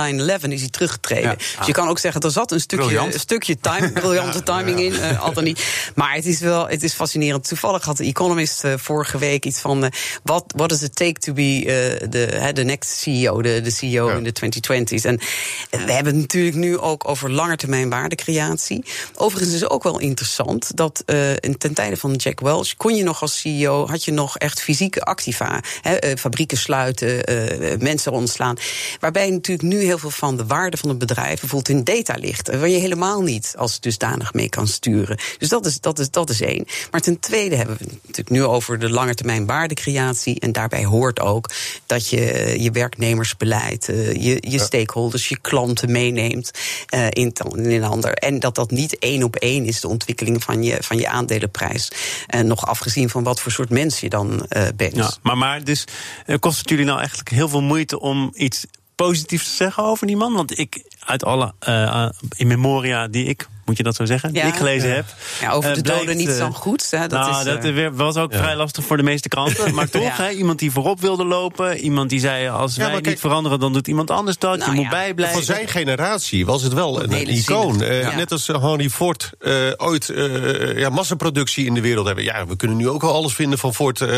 is 0.49 0.61
hij 0.61 0.68
teruggetreden. 0.70 1.30
Ja. 1.30 1.37
Dus 1.58 1.66
je 1.66 1.73
kan 1.73 1.88
ook 1.88 1.99
zeggen, 1.99 2.20
er 2.20 2.30
zat 2.30 2.52
een 2.52 2.61
stukje, 2.61 2.84
Briljant. 2.87 3.14
een 3.14 3.20
stukje 3.20 3.56
time, 3.61 3.92
briljante 4.00 4.42
timing 4.42 4.80
in. 4.80 4.94
eh 5.00 5.23
altijd 5.23 5.46
niet. 5.46 5.64
Maar 5.94 6.14
het 6.14 6.26
is 6.26 6.40
wel 6.40 6.68
het 6.68 6.82
is 6.82 6.92
fascinerend. 6.92 7.49
Toevallig 7.49 7.84
had 7.84 7.96
de 7.96 8.04
Economist 8.04 8.64
eh, 8.64 8.73
vorige 8.76 9.18
week 9.18 9.43
iets 9.44 9.58
van... 9.58 9.84
eh, 9.84 9.90
wat 10.22 10.44
what 10.56 10.68
does 10.68 10.82
it 10.82 10.96
take 10.96 11.20
to 11.20 11.32
be 11.32 11.42
eh, 11.66 12.08
the, 12.08 12.18
hè, 12.18 12.52
the 12.52 12.62
next 12.62 12.90
CEO, 12.98 13.42
de, 13.42 13.60
de 13.60 13.70
CEO 13.70 14.08
Ja. 14.10 14.16
in 14.16 14.22
de 14.24 14.32
2020s. 14.40 15.04
En 15.04 15.18
we 15.70 15.92
hebben 15.92 16.12
het 16.12 16.20
natuurlijk 16.22 16.56
nu 16.56 16.78
ook 16.78 17.08
over 17.08 17.30
langetermijn 17.30 17.88
waardecreatie. 17.90 18.84
Overigens 19.14 19.54
is 19.54 19.60
het 19.60 19.70
ook 19.70 19.82
wel 19.82 19.98
interessant 19.98 20.76
dat 20.76 21.02
eh, 21.06 21.30
in- 21.32 21.58
ten 21.58 21.74
tijde 21.74 21.96
van 21.96 22.14
Jack 22.14 22.40
Welch... 22.40 22.76
kon 22.76 22.94
je 22.96 23.02
nog 23.02 23.20
als 23.22 23.40
CEO, 23.40 23.86
had 23.86 24.04
je 24.04 24.12
nog 24.12 24.38
echt 24.38 24.60
fysieke 24.62 25.00
activa. 25.00 25.60
Hè, 25.80 26.16
fabrieken 26.18 26.56
sluiten, 26.58 27.22
mensen 27.82 28.12
ontslaan. 28.12 28.56
Waarbij 29.00 29.30
natuurlijk 29.30 29.68
nu 29.68 29.82
heel 29.82 29.98
veel 29.98 30.10
van 30.10 30.36
de 30.36 30.46
waarde 30.46 30.76
van 30.76 30.88
een 30.90 30.98
bedrijf... 30.98 31.40
bijvoorbeeld 31.40 31.68
in 31.78 31.84
data 31.84 32.14
ligt. 32.18 32.48
Waar 32.56 32.68
je 32.68 32.78
helemaal 32.78 33.22
niet 33.22 33.54
als 33.58 33.80
dusdanig 33.80 34.32
mee 34.32 34.48
kan 34.48 34.66
sturen. 34.66 35.18
Dus 35.38 35.48
dat 35.48 35.66
is, 35.66 35.80
dat 35.80 35.98
is, 35.98 36.10
dat 36.10 36.30
is 36.30 36.40
één. 36.40 36.64
Maar 36.90 37.00
ten 37.00 37.20
tweede 37.20 37.56
hebben 37.56 37.76
we 37.78 37.84
het 37.84 37.92
natuurlijk 37.92 38.30
nu 38.30 38.44
over 38.44 38.78
de 38.78 38.90
waardecreatie. 39.41 40.41
En 40.41 40.53
daarbij 40.53 40.85
hoort 40.85 41.21
ook 41.21 41.50
dat 41.87 42.09
je 42.09 42.55
je 42.59 42.71
werknemersbeleid, 42.71 43.88
eh, 43.88 44.12
je, 44.12 44.37
je 44.41 44.59
stakeholders, 44.59 45.29
je 45.29 45.38
klanten 45.41 45.91
meeneemt 45.91 46.50
eh, 46.88 47.07
in, 47.11 47.33
in 47.53 47.71
een 47.71 47.85
ander. 47.85 48.12
En 48.14 48.41
dat 48.41 48.55
dat 48.55 48.71
niet 48.71 48.99
één 48.99 49.23
op 49.23 49.37
één 49.37 49.64
is, 49.64 49.81
de 49.81 49.88
ontwikkeling 49.88 50.43
van 50.43 50.62
je, 50.62 50.76
van 50.81 50.99
je 50.99 51.09
aandelenprijs. 51.09 51.91
En 52.26 52.47
nog 52.47 52.67
afgezien 52.67 53.11
van 53.11 53.23
wat 53.23 53.41
voor 53.41 53.53
soort 53.53 53.71
mens 53.71 54.00
je 54.00 54.09
dan 54.09 54.47
eh, 54.49 54.69
bent. 54.76 54.97
Ja, 54.97 55.12
maar, 55.23 55.38
maar 55.38 55.64
dus 55.64 55.85
eh, 56.26 56.38
kost 56.38 56.59
het 56.59 56.69
jullie 56.69 56.85
nou 56.85 56.99
eigenlijk 56.99 57.29
heel 57.29 57.49
veel 57.49 57.62
moeite 57.62 58.00
om 58.00 58.33
iets 58.35 58.67
positiefs 58.95 59.45
te 59.45 59.55
zeggen 59.55 59.85
over 59.85 60.07
die 60.07 60.17
man? 60.17 60.33
Want 60.33 60.59
ik, 60.59 60.83
uit 60.99 61.25
alle 61.25 61.55
eh, 61.59 62.09
in 62.37 62.47
memoria 62.47 63.09
die 63.09 63.25
ik, 63.25 63.49
moet 63.64 63.76
je 63.76 63.83
dat 63.83 63.94
zo 63.94 64.04
zeggen, 64.04 64.33
die 64.33 64.42
Ja. 64.42 64.49
ik 64.49 64.54
gelezen 64.54 64.94
heb. 64.94 65.04
Ja, 65.40 65.50
over 65.50 65.71
eh, 65.71 65.76
de 65.76 65.83
doden 65.83 66.16
niet 66.16 66.28
eh, 66.28 66.37
zo 66.37 66.50
goed. 66.50 66.90
Hè, 66.90 66.99
dat 67.06 67.11
nou, 67.21 67.38
is, 67.38 67.44
dat 67.44 67.64
eh, 67.64 67.88
was 67.92 68.16
ook 68.16 68.35
vrij 68.35 68.56
lastig 68.56 68.85
voor 68.85 68.97
de 68.97 69.02
meeste 69.02 69.28
kranten. 69.28 69.75
Maar 69.75 69.88
toch, 69.90 70.02
Ja. 70.02 70.25
hè, 70.25 70.30
iemand 70.30 70.59
die 70.59 70.71
voorop 70.71 71.00
wilde 71.00 71.25
lopen. 71.25 71.78
Iemand 71.78 72.11
die 72.11 72.21
zei, 72.21 72.49
als 72.49 72.75
Ja, 72.75 72.83
wij 72.83 72.92
kijk- 72.92 73.06
niet 73.06 73.21
veranderen, 73.21 73.61
dan 73.61 73.73
doet 73.73 73.88
iemand 73.88 74.11
anders 74.11 74.38
dat. 74.38 74.59
Nou 74.59 74.71
je 74.71 74.76
moet 74.76 74.85
ja, 74.85 74.90
bijblijven. 74.90 75.37
Van 75.37 75.54
zijn 75.54 75.68
generatie 75.68 76.47
was 76.47 76.62
het 76.62 76.73
wel 76.73 77.02
een, 77.02 77.28
icoon. 77.28 77.83
Eh. 77.83 78.16
Net 78.16 78.33
als 78.33 78.47
Henry 78.47 78.90
Ford 78.90 79.30
eh, 79.40 79.52
ooit 79.76 80.09
eh, 80.09 80.78
ja, 80.78 80.88
massaproductie 80.88 81.66
in 81.66 81.75
de 81.75 81.80
wereld 81.80 82.06
hebben. 82.06 82.25
Ja, 82.25 82.47
we 82.47 82.56
kunnen 82.56 82.76
nu 82.76 82.88
ook 82.88 83.02
wel 83.02 83.12
alles 83.12 83.35
vinden 83.35 83.59
van 83.59 83.75
Ford 83.75 84.00
eh, 84.00 84.09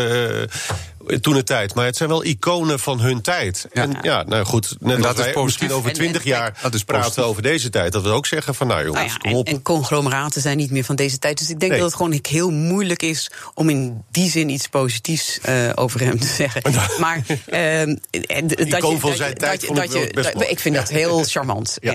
toen 1.20 1.34
de 1.34 1.42
tijd. 1.42 1.74
Maar 1.74 1.84
het 1.84 1.96
zijn 1.96 2.08
wel 2.08 2.24
iconen 2.24 2.78
van 2.78 3.00
hun 3.00 3.20
tijd. 3.20 3.66
Ja. 3.72 3.82
En 3.82 3.98
ja, 4.02 4.22
nou 4.22 4.44
goed, 4.44 4.76
net 4.80 4.96
En 4.96 5.04
als 5.04 5.16
dat 5.16 5.24
wij 5.34 5.42
misschien 5.44 5.72
over 5.72 5.82
En- 5.84 5.88
en 5.90 5.94
twintig 5.96 6.24
jaar 6.24 6.58
dat 6.62 6.74
is 6.74 6.84
praten 6.84 7.24
over 7.24 7.42
deze 7.42 7.70
tijd. 7.70 7.92
Dat 7.92 8.02
we 8.02 8.08
ook 8.08 8.26
zeggen 8.26 8.54
van 8.54 8.66
nou 8.66 8.84
jongens, 8.84 8.96
Nou 8.98 9.08
ja, 9.12 9.16
kom 9.18 9.30
en, 9.30 9.36
op. 9.36 9.46
en 9.46 9.62
conglomeraten 9.62 10.40
zijn 10.40 10.56
niet 10.56 10.70
meer 10.70 10.84
van 10.84 10.96
deze 10.96 11.18
tijd. 11.18 11.38
Dus 11.38 11.50
ik 11.50 11.58
denk 11.60 11.70
Nee. 11.72 11.80
dat 11.80 11.90
het 11.90 11.96
gewoon 12.00 12.18
heel 12.28 12.50
moeilijk 12.50 13.02
is 13.02 13.30
om 13.54 13.68
in 13.68 14.02
die 14.10 14.30
zin 14.30 14.48
iets 14.48 14.68
positiefs 14.68 15.38
eh, 15.40 15.70
over 15.74 16.00
hem 16.00 16.20
te 16.20 16.26
zeggen. 16.26 16.62
Maar 16.98 17.22
ehm, 17.46 17.96
en 18.26 18.46
d- 18.46 18.56
dat 18.58 18.66
Icoon 18.66 18.90
je, 18.94 18.98
van 18.98 19.14
zijn 19.16 19.34
tijd 19.34 19.50
dat 19.52 19.60
je- 19.60 19.66
vond 19.66 19.78
ik 19.78 19.84
dat 19.84 19.92
wel 19.94 20.02
je- 20.02 20.12
best 20.12 20.26
dat- 20.26 20.34
mooi. 20.34 20.46
Ik 20.48 20.60
vind 20.60 20.74
dat 20.74 20.88
heel 20.88 21.24
charmant. 21.24 21.76
Ja. 21.80 21.94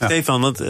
Ja. 0.00 0.06
Stefan, 0.06 0.40
want, 0.40 0.60
eh, 0.60 0.68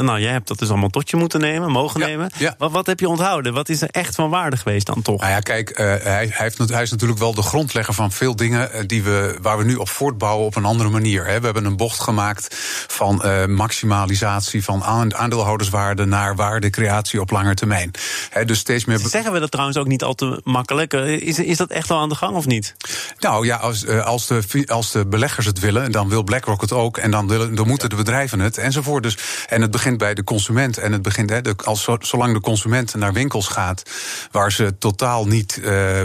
nou, 0.00 0.20
jij 0.20 0.32
hebt 0.32 0.48
dat 0.48 0.58
dus 0.58 0.68
allemaal 0.68 0.88
tot 0.88 1.10
je 1.10 1.16
moeten 1.16 1.40
nemen, 1.40 1.70
mogen 1.70 2.00
Ja, 2.00 2.06
nemen. 2.06 2.30
ja. 2.38 2.54
Wat, 2.58 2.70
wat 2.72 2.86
heb 2.86 3.00
je 3.00 3.08
onthouden? 3.08 3.52
Wat 3.54 3.68
is 3.68 3.80
er 3.82 3.88
echt 3.90 4.14
van 4.14 4.30
waarde 4.30 4.56
geweest 4.56 4.86
dan 4.86 5.02
toch? 5.02 5.20
Nou 5.20 5.32
ja, 5.32 5.40
kijk, 5.40 5.70
eh, 5.70 5.84
hij, 5.86 5.98
hij, 6.02 6.30
heeft, 6.30 6.58
hij 6.68 6.82
is 6.82 6.90
natuurlijk 6.90 7.13
wel 7.18 7.34
de 7.34 7.42
grondlegger 7.42 7.94
van 7.94 8.12
veel 8.12 8.36
dingen 8.36 8.72
eh, 8.72 8.82
die 8.86 9.02
we, 9.02 9.38
waar 9.42 9.58
we 9.58 9.64
nu 9.64 9.74
op 9.76 9.88
voortbouwen 9.88 10.46
op 10.46 10.56
een 10.56 10.64
andere 10.64 10.90
manier. 10.90 11.26
Hè. 11.26 11.38
We 11.38 11.44
hebben 11.44 11.64
een 11.64 11.76
bocht 11.76 12.00
gemaakt 12.00 12.46
van 12.88 13.22
eh, 13.22 13.46
maximalisatie 13.46 14.64
van 14.64 14.82
aan- 14.84 15.14
aandeelhouderswaarde 15.14 16.04
naar 16.04 16.36
waardecreatie 16.36 17.20
op 17.20 17.30
lange 17.30 17.54
termijn. 17.54 17.90
Hè, 18.30 18.44
dus 18.44 18.58
steeds 18.58 18.84
meer. 18.84 18.98
Zeggen 18.98 19.32
we 19.32 19.38
dat 19.40 19.50
trouwens 19.50 19.78
ook 19.78 19.86
niet 19.86 20.02
al 20.02 20.14
te 20.14 20.40
makkelijk? 20.44 20.92
Eh, 20.92 21.20
Is, 21.20 21.38
is 21.38 21.56
dat 21.56 21.70
echt 21.70 21.90
al 21.90 21.98
aan 21.98 22.08
de 22.08 22.14
gang 22.14 22.36
of 22.36 22.46
niet? 22.46 22.74
Nou 23.18 23.46
ja, 23.46 23.56
als, 23.56 23.88
als, 23.88 24.26
de, 24.26 24.64
als 24.66 24.90
de 24.92 25.06
beleggers 25.06 25.46
het 25.46 25.58
willen, 25.60 25.92
dan 25.92 26.08
wil 26.08 26.22
BlackRock 26.22 26.60
het 26.60 26.72
ook. 26.72 26.98
En 26.98 27.10
dan, 27.10 27.28
willen, 27.28 27.54
dan 27.54 27.66
moeten 27.66 27.88
de 27.90 27.96
bedrijven 27.96 28.38
het 28.40 28.58
enzovoort. 28.58 29.02
Dus, 29.02 29.18
en 29.48 29.60
het 29.62 29.70
begint 29.70 29.98
bij 29.98 30.14
de 30.14 30.24
consument. 30.24 30.78
En 30.78 30.92
het 30.92 31.02
begint, 31.02 31.30
hè, 31.30 31.40
de, 31.40 31.54
als, 31.64 31.82
zo- 31.82 31.96
zolang 32.00 32.32
de 32.34 32.40
consument 32.40 32.94
naar 32.94 33.12
winkels 33.12 33.48
gaat, 33.48 33.82
waar 34.30 34.52
ze 34.52 34.78
totaal 34.78 35.26
niet 35.26 35.60
eh, 35.64 36.00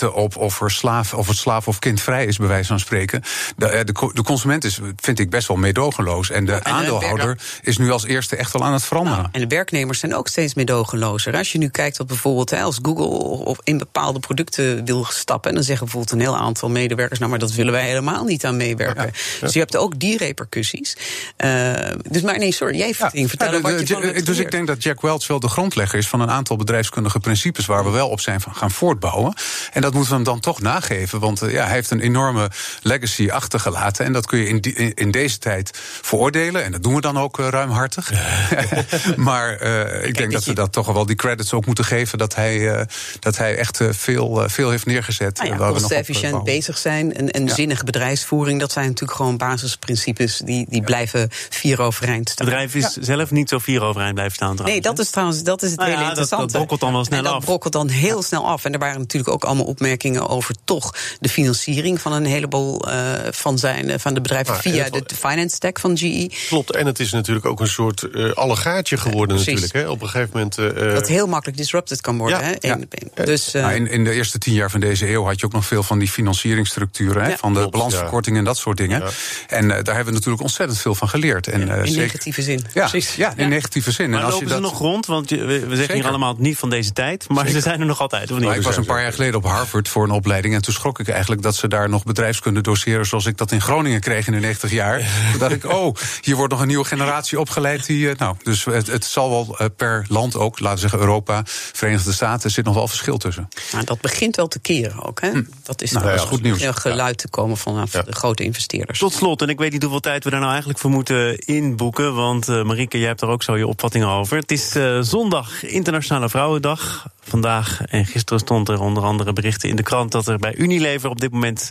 letten 0.00 0.22
op 0.22 0.36
of, 0.36 0.60
er 0.60 0.70
slaaf, 0.70 1.14
of 1.14 1.28
het 1.28 1.36
slaaf 1.36 1.68
of 1.68 1.78
kind 1.78 2.00
vrij 2.00 2.24
is, 2.26 2.36
bij 2.36 2.48
wijze 2.48 2.68
van 2.68 2.78
spreken. 2.80 3.22
De, 3.56 3.66
eh, 3.66 3.84
de, 3.84 3.92
co- 3.92 4.12
de 4.12 4.22
consument 4.22 4.64
is, 4.64 4.78
vind 4.96 5.18
ik, 5.18 5.30
best 5.30 5.48
wel 5.48 5.56
meedogenloos. 5.56 6.30
En 6.30 6.44
de 6.44 6.52
de 6.52 6.64
aandeelhouder 6.64 7.38
is 7.62 7.78
nu 7.78 7.90
als 7.90 8.04
eerste 8.04 8.36
echt 8.36 8.52
wel 8.52 8.64
aan 8.64 8.72
het 8.72 8.84
veranderen. 8.84 9.18
Nou, 9.18 9.28
en 9.32 9.40
de 9.40 9.46
werknemers 9.54 9.98
zijn 9.98 10.14
ook 10.14 10.28
steeds 10.28 10.54
meedogenlozer. 10.54 11.36
Als 11.36 11.52
je 11.52 11.58
nu 11.58 11.68
kijkt 11.68 12.00
op 12.00 12.08
bijvoorbeeld 12.08 12.50
hè, 12.50 12.62
als 12.62 12.78
Google 12.82 13.04
of 13.44 13.58
in 13.64 13.78
bepaalde 13.78 14.18
producten 14.20 14.84
wil 14.84 15.04
stappen, 15.04 15.48
en 15.50 15.56
dan 15.56 15.64
zeggen 15.64 15.84
bijvoorbeeld 15.84 16.14
een 16.14 16.26
heel 16.26 16.36
aantal 16.36 16.68
medewerkers, 16.68 17.18
nou 17.18 17.30
maar 17.30 17.38
dat 17.40 17.52
willen 17.52 17.72
wij 17.72 17.86
helemaal 17.86 18.24
niet 18.24 18.44
aan 18.44 18.56
meewerken. 18.56 19.12
Dus 19.40 19.52
je 19.52 19.58
hebt 19.58 19.76
ook 19.76 19.98
die 19.98 20.16
repercussies. 20.16 20.96
Eh, 21.36 21.72
dus 22.10 22.22
maar 22.22 22.38
nee, 22.38 22.52
sorry, 22.52 22.78
jij 22.78 22.94
Ja, 22.98 23.08
ging 23.08 23.28
vertellen 23.28 23.54
ja, 23.54 23.60
de- 23.68 23.76
wat 23.76 23.88
je 23.88 23.94
van 23.94 24.24
Dus 24.24 24.38
ik 24.38 24.50
denk 24.50 24.66
dat 24.66 24.82
Jack 24.82 25.00
Welch 25.00 25.26
wel 25.26 25.40
de 25.40 25.48
grondlegger 25.48 25.98
is 25.98 26.08
van 26.08 26.20
een 26.20 26.30
aantal 26.30 26.56
bedrijfskundige 26.56 27.18
principes 27.20 27.66
waar 27.66 27.84
we 27.84 27.90
wel 27.90 28.08
op 28.08 28.20
zijn 28.20 28.40
van 28.40 28.54
gaan 28.54 28.70
voortbouwen. 28.70 29.34
En 29.74 29.80
dat 29.80 29.92
moeten 29.92 30.10
we 30.10 30.16
hem 30.16 30.24
dan 30.24 30.40
toch 30.40 30.60
nageven, 30.60 31.20
want 31.20 31.42
eh, 31.42 31.52
ja, 31.52 31.64
hij 31.64 31.72
heeft 31.74 31.90
een 31.90 32.00
enorme 32.00 32.50
legacy 32.82 33.28
achtergelaten. 33.30 34.04
En 34.04 34.12
dat 34.12 34.26
kun 34.26 34.38
je 34.38 34.48
in, 34.48 34.60
die- 34.60 34.94
in, 34.94 35.10
deze 35.10 35.38
tijd 35.38 35.70
veroordelen. 36.02 36.64
En 36.64 36.72
dat 36.72 36.82
doen 36.82 36.94
we 36.94 37.00
dan 37.00 37.18
ook 37.18 37.38
eh, 37.38 37.48
ruimhartig. 37.48 38.12
maar 39.16 39.56
eh, 39.56 40.06
ik 40.08 40.16
denk 40.16 40.32
dat 40.32 40.44
je- 40.44 40.50
we 40.50 40.56
dat 40.56 40.72
toch 40.72 40.92
wel 40.92 41.06
die 41.06 41.16
credits 41.16 41.52
ook 41.52 41.66
moeten 41.66 41.84
geven 41.84 42.18
dat 42.18 42.34
hij, 42.34 42.70
eh, 42.74 42.86
dat 43.20 43.36
hij 43.36 43.56
echt 43.56 43.80
veel, 43.90 44.42
veel 44.46 44.70
heeft 44.70 44.86
neergezet. 44.86 45.36
Nou 45.38 45.50
eh, 45.52 45.58
ja, 45.58 45.68
op, 45.68 45.72
kostenefficiënt 45.74 46.44
bezig 46.44 46.78
zijn 46.78 47.14
en, 47.14 47.30
en 47.30 47.46
Ja. 47.46 47.54
zinnige 47.54 47.84
bedrijfsvoering, 47.84 48.60
dat 48.60 48.72
zijn 48.72 48.86
natuurlijk 48.86 49.16
gewoon 49.18 49.36
basisprincipes 49.36 50.40
die, 50.44 50.66
die 50.68 50.82
blijven 50.82 51.28
vier 51.50 51.80
overeind 51.80 52.18
Het 52.18 52.28
staan. 52.28 52.46
bedrijf 52.46 52.74
is 52.74 52.92
zelf 52.92 53.30
niet 53.30 53.48
zo 53.48 53.58
vier 53.58 53.82
overeind 53.82 54.14
blijven 54.14 54.34
staan 54.34 54.58
Nee, 54.64 54.80
dat 54.80 54.98
is 54.98 55.10
trouwens 55.10 55.42
dat 55.42 55.62
is 55.62 55.70
het 55.70 55.78
Nou 55.78 55.90
hele 55.90 56.00
dat- 56.02 56.08
interessante. 56.10 56.44
dat 56.46 56.52
brokkelt 56.54 56.80
dan 56.80 56.92
wel 56.92 57.04
snel 57.04 57.18
en 57.18 57.24
dat 57.24 57.32
af. 57.32 57.44
brokkelt 57.44 57.72
dan 57.72 57.88
heel 57.88 58.22
snel 58.22 58.46
af. 58.46 58.64
En 58.64 58.72
er 58.72 58.78
waren 58.78 59.00
natuurlijk 59.00 59.32
ook 59.34 59.44
allemaal 59.44 59.63
opmerkingen 59.64 60.28
over 60.28 60.54
toch 60.64 60.94
de 61.20 61.28
financiering 61.28 62.00
van 62.00 62.12
een 62.12 62.24
heleboel 62.24 62.88
eh, 62.90 63.12
van, 63.30 63.58
zijn, 63.58 63.90
eh, 63.90 63.98
van 63.98 64.14
de 64.14 64.20
bedrijven 64.20 64.52
Nou, 64.52 64.62
via 64.62 64.90
de, 64.90 65.14
finance 65.14 65.54
stack 65.56 65.78
van 65.78 65.98
GE. 65.98 66.30
Klopt, 66.48 66.70
en 66.70 66.86
het 66.86 67.00
is 67.00 67.12
natuurlijk 67.12 67.46
ook 67.46 67.60
een 67.60 67.68
soort 67.68 68.02
eh 68.10 68.32
allegaatje 68.32 68.96
geworden 68.96 69.36
natuurlijk. 69.36 69.72
Hè. 69.72 69.88
Op 69.88 70.02
een 70.02 70.08
gegeven 70.08 70.30
moment... 70.32 70.58
eh, 70.58 70.94
Dat 70.94 71.08
heel 71.08 71.26
makkelijk 71.26 71.56
disrupted 71.58 72.00
kan 72.00 72.18
worden. 72.18 72.38
ja, 72.38 72.44
hè, 72.44 72.52
één. 72.52 72.88
Dus, 73.24 73.54
eh, 73.54 73.62
Nou, 73.62 73.74
in, 73.74 73.86
in 73.90 74.04
de 74.04 74.12
eerste 74.12 74.38
tien 74.38 74.54
jaar 74.54 74.70
van 74.70 74.80
deze 74.80 75.10
eeuw 75.10 75.24
had 75.24 75.40
je 75.40 75.46
ook 75.46 75.52
nog 75.52 75.66
veel 75.66 75.82
van 75.82 75.98
die 75.98 76.08
financieringsstructuren, 76.08 77.24
hè, 77.24 77.36
van 77.36 77.52
de 77.52 77.58
Klopt, 77.58 77.72
balansverkorting 77.72 78.36
en 78.36 78.44
dat 78.44 78.56
soort 78.56 78.76
dingen. 78.76 79.00
Ja. 79.00 79.08
En 79.48 79.62
eh, 79.62 79.68
daar 79.84 79.94
hebben 79.94 80.04
we 80.04 80.12
natuurlijk 80.18 80.42
ontzettend 80.42 80.78
veel 80.78 80.94
van 80.94 81.08
geleerd. 81.08 81.46
En, 81.46 81.68
eh, 81.68 81.78
in 81.78 81.86
zeker- 81.86 82.00
negatieve 82.02 82.42
zin. 82.42 82.64
Ja, 82.74 82.88
Precies. 82.88 83.14
ja, 83.14 83.32
in 83.36 83.48
negatieve 83.48 83.90
zin. 83.90 84.10
Maar 84.10 84.18
en 84.18 84.24
als 84.24 84.32
lopen 84.34 84.48
je 84.48 84.54
ze 84.54 84.60
dat, 84.60 84.70
nog 84.70 84.80
rond? 84.80 85.06
Want 85.06 85.28
je- 85.28 85.36
we 85.36 85.44
we 85.46 85.58
zeggen 85.60 85.76
Zeker. 85.76 85.94
hier 85.94 86.06
allemaal 86.06 86.34
niet 86.38 86.58
van 86.58 86.70
deze 86.70 86.92
tijd. 86.92 87.28
Maar 87.28 87.48
ze 87.48 87.60
zijn 87.60 87.80
er 87.80 87.86
nog 87.86 88.00
altijd, 88.00 88.30
of 88.30 88.36
niet? 88.36 88.46
Nou, 88.46 88.58
ik 88.58 88.62
was 88.64 88.76
een 88.76 88.84
paar 88.84 89.02
jaar 89.02 89.12
geleden 89.12 89.34
op 89.34 89.44
Harvard 89.54 89.88
voor 89.88 90.04
een 90.04 90.10
opleiding. 90.10 90.54
En 90.54 90.62
toen 90.62 90.74
schrok 90.74 90.98
ik 90.98 91.08
eigenlijk 91.08 91.42
dat 91.42 91.54
ze 91.54 91.68
daar 91.68 91.88
nog 91.88 92.04
bedrijfskunde 92.04 92.60
doseren. 92.60 93.06
zoals 93.06 93.26
ik 93.26 93.38
dat 93.38 93.52
in 93.52 93.60
Groningen 93.60 94.00
kreeg 94.00 94.26
in 94.26 94.32
de 94.32 94.38
90 94.40 94.70
jaar. 94.70 94.98
Toen 95.30 95.38
dacht 95.38 95.52
ik, 95.52 95.72
oh, 95.72 95.94
hier 96.20 96.36
wordt 96.36 96.52
nog 96.52 96.60
een 96.60 96.68
nieuwe 96.68 96.84
generatie 96.84 97.40
opgeleid. 97.40 97.86
Die, 97.86 98.10
eh, 98.10 98.16
nou, 98.16 98.36
dus 98.42 98.64
het, 98.64 98.86
het 98.86 99.04
zal 99.04 99.30
wel 99.30 99.58
eh, 99.58 99.66
per 99.76 100.04
land 100.08 100.36
ook, 100.36 100.58
laten 100.58 100.74
we 100.74 100.80
zeggen 100.80 100.98
Europa, 100.98 101.42
Verenigde 101.46 102.12
Staten, 102.12 102.44
er 102.44 102.50
zit 102.50 102.64
nog 102.64 102.74
wel 102.74 102.88
verschil 102.88 103.16
tussen. 103.18 103.48
Maar 103.72 103.84
dat 103.84 104.00
begint 104.00 104.36
wel 104.36 104.48
te 104.48 104.58
keren 104.58 105.02
ook. 105.02 105.20
Hè? 105.20 105.30
Dat 105.62 105.82
is 105.82 105.90
Nou, 105.90 106.04
er 106.04 106.10
dat 106.10 106.20
is 106.20 106.28
goed 106.28 106.42
nieuws. 106.42 106.60
heel 106.60 106.72
geluid 106.72 107.18
te 107.18 107.28
komen 107.28 107.56
vanaf 107.56 107.90
de 107.90 108.12
grote 108.12 108.44
investeerders. 108.44 108.98
Tot 108.98 109.12
slot, 109.12 109.42
en 109.42 109.48
ik 109.48 109.58
weet 109.58 109.72
niet 109.72 109.82
hoeveel 109.82 110.00
tijd 110.00 110.24
we 110.24 110.30
daar 110.30 110.38
nou 110.38 110.50
eigenlijk 110.50 110.80
voor 110.80 110.90
moeten 110.90 111.38
inboeken. 111.38 112.14
Want 112.14 112.48
uh, 112.48 112.62
Marieke, 112.62 112.98
jij 112.98 113.08
hebt 113.08 113.20
er 113.20 113.28
ook 113.28 113.42
zo 113.42 113.56
je 113.56 113.66
opvattingen 113.66 114.08
over. 114.08 114.36
Het 114.36 114.50
is 114.50 114.76
uh, 114.76 114.98
zondag, 115.00 115.62
Internationale 115.62 116.28
Vrouwendag. 116.28 117.06
Vandaag 117.24 117.80
en 117.84 118.06
gisteren 118.06 118.40
stond 118.40 118.68
er 118.68 118.80
onder 118.80 119.02
andere 119.02 119.32
berichten 119.32 119.68
in 119.68 119.76
de 119.76 119.82
krant 119.82 120.12
dat 120.12 120.26
er 120.26 120.38
bij 120.38 120.54
Unilever 120.54 121.10
op 121.10 121.20
dit 121.20 121.32
moment 121.32 121.70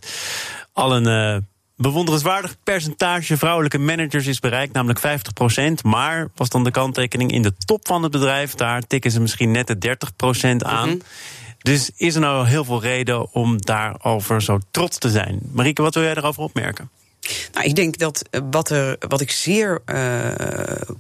al 0.74 0.96
een. 0.96 1.08
Uh, 1.08 1.38
bewonderenswaardig 1.76 2.56
percentage 2.64 3.38
vrouwelijke 3.38 3.78
managers 3.78 4.28
is 4.28 4.40
bereikt, 4.40 4.74
namelijk 4.74 5.00
50%. 5.00 5.84
Maar 5.84 6.28
was 6.36 6.50
dan 6.50 6.64
de 6.64 6.72
kanttekening 6.72 7.32
in 7.32 7.42
de 7.42 7.54
top 7.66 7.88
van 7.88 8.04
het 8.04 8.12
bedrijf, 8.12 8.54
daar 8.54 8.82
tikken 8.88 9.12
ze 9.12 9.22
misschien 9.22 9.52
net 9.52 9.68
de 9.68 9.98
30% 10.58 10.58
aan. 10.58 10.88
Mm 10.88 10.92
-hmm. 10.92 11.02
Dus 11.58 11.92
is 11.96 12.16
er 12.16 12.22
nou 12.22 12.48
heel 12.48 12.64
veel 12.64 12.82
reden 12.82 13.34
om 13.34 13.62
daarover 13.62 14.42
zo 14.42 14.60
trots 14.72 14.98
te 14.98 15.10
zijn? 15.10 15.40
Marieke, 15.52 15.82
wat 15.82 15.94
wil 15.94 16.04
jij 16.04 16.16
erover 16.16 16.44
opmerken? 16.44 16.90
Nou, 17.54 17.66
ik 17.66 17.76
denk 17.76 17.98
dat 17.98 18.24
eh, 18.30 18.42
wat, 18.52 18.70
er, 18.70 18.96
wat 19.08 19.22
ik 19.22 19.32
zeer 19.32 19.82
uh, 19.86 20.28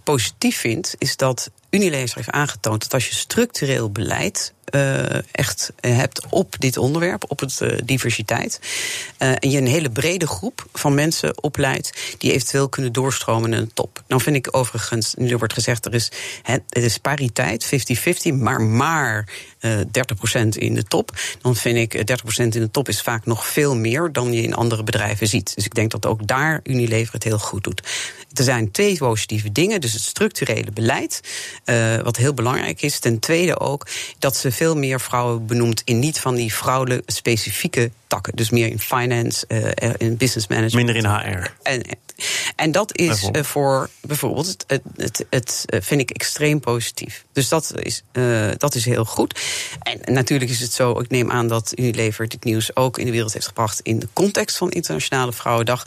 positief 0.03 0.57
vind, 0.57 0.95
is 0.97 1.17
dat 1.17 1.51
Unilever 1.73 2.15
heeft 2.15 2.31
aangetoond 2.31 2.81
dat 2.81 2.93
als 2.93 3.07
je 3.07 3.15
structureel 3.15 3.91
beleid 3.91 4.53
echt 5.31 5.71
hebt 5.79 6.25
op 6.29 6.55
dit 6.59 6.77
onderwerp, 6.77 7.25
op 7.27 7.39
het 7.39 7.59
uh, 7.61 7.77
diversiteit. 7.85 8.59
Uh, 9.19 9.29
en 9.39 9.49
je 9.49 9.57
een 9.57 9.67
hele 9.67 9.89
brede 9.89 10.27
groep 10.27 10.65
van 10.73 10.93
mensen 10.93 11.43
opleidt 11.43 12.15
die 12.17 12.31
eventueel 12.31 12.69
kunnen 12.69 12.93
doorstromen 12.93 13.49
naar 13.49 13.59
de 13.59 13.73
top. 13.73 14.03
Dan 14.07 14.21
vind 14.21 14.35
ik 14.35 14.47
overigens, 14.51 15.13
nu 15.17 15.37
wordt 15.37 15.53
gezegd, 15.53 15.85
er 15.85 15.93
is, 15.93 16.11
het 16.43 16.63
is 16.71 16.97
pariteit, 16.97 17.65
50-50, 17.65 18.33
maar 18.33 18.61
maar 18.61 19.27
30% 19.67 20.47
in 20.49 20.73
de 20.73 20.83
top. 20.83 21.11
Dan 21.41 21.55
vind 21.55 21.77
ik 21.77 21.97
30% 21.97 22.03
in 22.35 22.49
de 22.49 22.71
top 22.71 22.87
is 22.87 23.01
vaak 23.01 23.25
nog 23.25 23.47
veel 23.47 23.75
meer 23.75 24.11
dan 24.11 24.33
je 24.33 24.41
in 24.41 24.53
andere 24.53 24.83
bedrijven 24.83 25.27
ziet. 25.27 25.55
Dus 25.55 25.65
ik 25.65 25.73
denk 25.73 25.91
dat 25.91 26.05
ook 26.05 26.27
daar 26.27 26.59
Unilever 26.63 27.13
het 27.13 27.23
heel 27.23 27.39
goed 27.39 27.63
doet. 27.63 27.81
Er 28.33 28.43
zijn 28.43 28.71
twee 28.71 28.97
positieve 28.97 29.51
dingen. 29.51 29.81
Dus 29.81 29.93
het 29.93 30.01
structurele 30.01 30.71
beleid, 30.71 31.19
wat 32.03 32.17
heel 32.17 32.33
belangrijk 32.33 32.81
is. 32.81 32.99
Ten 32.99 33.19
tweede 33.19 33.59
ook 33.59 33.87
dat 34.19 34.35
ze 34.35 34.51
veel 34.53 34.75
meer 34.75 35.01
vrouwen 35.01 35.45
benoemt 35.45 35.81
in 35.85 35.99
niet 35.99 36.19
van 36.19 36.35
die 36.35 36.53
vrouwelijke 36.53 37.11
specifieke 37.11 37.91
takken. 38.13 38.35
Dus 38.35 38.49
meer 38.49 38.67
in 38.67 38.79
finance, 38.79 39.45
uh, 39.47 39.93
in 39.97 40.17
business 40.17 40.47
management. 40.47 40.85
Minder 40.85 40.95
in 40.95 41.05
HR. 41.05 41.51
En, 41.63 41.81
en 42.55 42.71
dat 42.71 42.97
is 42.97 43.29
uh, 43.31 43.43
voor 43.43 43.89
bijvoorbeeld, 44.01 44.47
het, 44.47 44.65
het, 44.67 44.81
het, 44.97 45.25
het, 45.29 45.85
vind 45.85 46.01
ik 46.01 46.09
extreem 46.09 46.59
positief. 46.59 47.25
Dus 47.33 47.49
dat 47.49 47.73
is, 47.75 48.03
uh, 48.13 48.51
dat 48.57 48.75
is 48.75 48.85
heel 48.85 49.05
goed. 49.05 49.41
En 49.79 50.13
natuurlijk 50.13 50.51
is 50.51 50.59
het 50.59 50.71
zo, 50.71 50.99
ik 50.99 51.09
neem 51.09 51.31
aan 51.31 51.47
dat 51.47 51.71
Unilever 51.75 52.27
dit 52.27 52.43
nieuws 52.43 52.75
ook 52.75 52.97
in 52.97 53.05
de 53.05 53.11
wereld 53.11 53.33
heeft 53.33 53.47
gebracht 53.47 53.79
in 53.79 53.99
de 53.99 54.07
context 54.13 54.57
van 54.57 54.71
Internationale 54.71 55.33
Vrouwendag. 55.33 55.85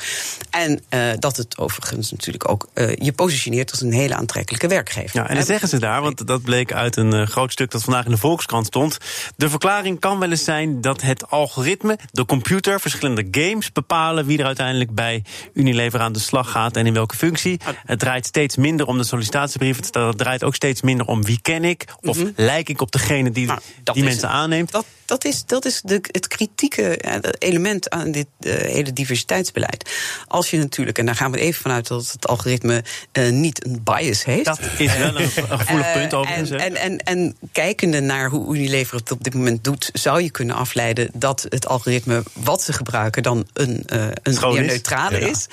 En 0.50 0.80
uh, 0.90 1.12
dat 1.18 1.36
het 1.36 1.58
overigens 1.58 2.10
natuurlijk 2.10 2.48
ook 2.48 2.68
je 2.98 3.12
positioneert 3.12 3.70
als 3.70 3.80
een 3.80 3.92
hele 3.92 4.14
aantrekkelijke 4.14 4.68
werkgever. 4.68 5.20
Ja, 5.20 5.28
en 5.28 5.36
dat 5.36 5.46
zeggen 5.46 5.68
ze 5.68 5.78
daar, 5.78 6.02
want 6.02 6.26
dat 6.26 6.42
bleek 6.42 6.72
uit 6.72 6.96
een 6.96 7.26
groot 7.26 7.52
stuk 7.52 7.70
dat 7.70 7.82
vandaag 7.82 8.04
in 8.04 8.10
de 8.10 8.16
Volkskrant 8.16 8.66
stond. 8.66 8.98
De 9.36 9.50
verklaring 9.50 10.00
kan 10.00 10.18
wel 10.18 10.30
eens 10.30 10.44
zijn 10.44 10.80
dat 10.80 11.02
het 11.02 11.30
algoritme, 11.30 11.98
de 12.16 12.24
computer, 12.24 12.80
verschillende 12.80 13.26
games 13.30 13.72
bepalen 13.72 14.26
wie 14.26 14.38
er 14.38 14.44
uiteindelijk 14.44 14.94
bij 14.94 15.22
Unilever 15.52 16.00
aan 16.00 16.12
de 16.12 16.18
slag 16.18 16.50
gaat 16.50 16.76
en 16.76 16.86
in 16.86 16.92
welke 16.92 17.16
functie. 17.16 17.60
Het 17.86 17.98
draait 17.98 18.26
steeds 18.26 18.56
minder 18.56 18.86
om 18.86 18.98
de 18.98 19.04
sollicitatiebrieven. 19.04 19.84
Het 19.90 20.18
draait 20.18 20.44
ook 20.44 20.54
steeds 20.54 20.82
minder 20.82 21.06
om 21.06 21.24
wie 21.24 21.38
ken 21.42 21.64
ik 21.64 21.84
of 22.00 22.16
mm 22.16 22.22
-hmm. 22.22 22.32
lijk 22.36 22.68
ik 22.68 22.80
op 22.80 22.92
degene 22.92 23.30
die 23.30 23.46
nou, 23.46 23.60
die 23.82 24.04
mensen 24.04 24.28
aanneemt. 24.28 24.70
Dat, 24.70 24.86
dat 25.06 25.24
is, 25.24 25.44
dat 25.46 25.64
is 25.64 25.80
de, 25.84 26.00
het 26.10 26.28
kritieke 26.28 26.98
element 27.38 27.90
aan 27.90 28.10
dit 28.10 28.26
uh, 28.40 28.54
hele 28.54 28.92
diversiteitsbeleid. 28.92 29.90
Als 30.26 30.50
je 30.50 30.58
natuurlijk, 30.58 30.98
en 30.98 31.06
daar 31.06 31.14
gaan 31.14 31.32
we 31.32 31.38
even 31.38 31.60
vanuit 31.60 31.86
dat 31.86 32.12
het 32.12 32.26
algoritme 32.26 32.84
uh, 33.12 33.30
niet 33.30 33.64
een 33.64 33.80
bias 33.84 34.24
heeft. 34.24 34.44
Dat 34.44 34.60
is 34.78 34.96
wel 34.96 35.20
een, 35.20 35.28
gevoelig 35.28 35.92
punt 35.92 36.14
overigens. 36.14 36.50
En, 36.50 36.58
en, 36.58 36.76
en, 36.76 36.98
en 36.98 37.36
kijkende 37.52 38.00
naar 38.00 38.30
hoe 38.30 38.56
Unilever 38.56 38.96
het 38.96 39.10
op 39.10 39.24
dit 39.24 39.34
moment 39.34 39.64
doet, 39.64 39.90
zou 39.92 40.22
je 40.22 40.30
kunnen 40.30 40.56
afleiden 40.56 41.10
dat 41.14 41.46
het 41.48 41.66
algoritme 41.66 42.22
wat 42.32 42.62
ze 42.62 42.72
gebruiken 42.72 43.22
dan 43.22 43.46
een, 43.52 43.82
een 44.22 44.38
meer 44.40 44.64
neutrale 44.64 45.20
ja. 45.20 45.26
is. 45.26 45.46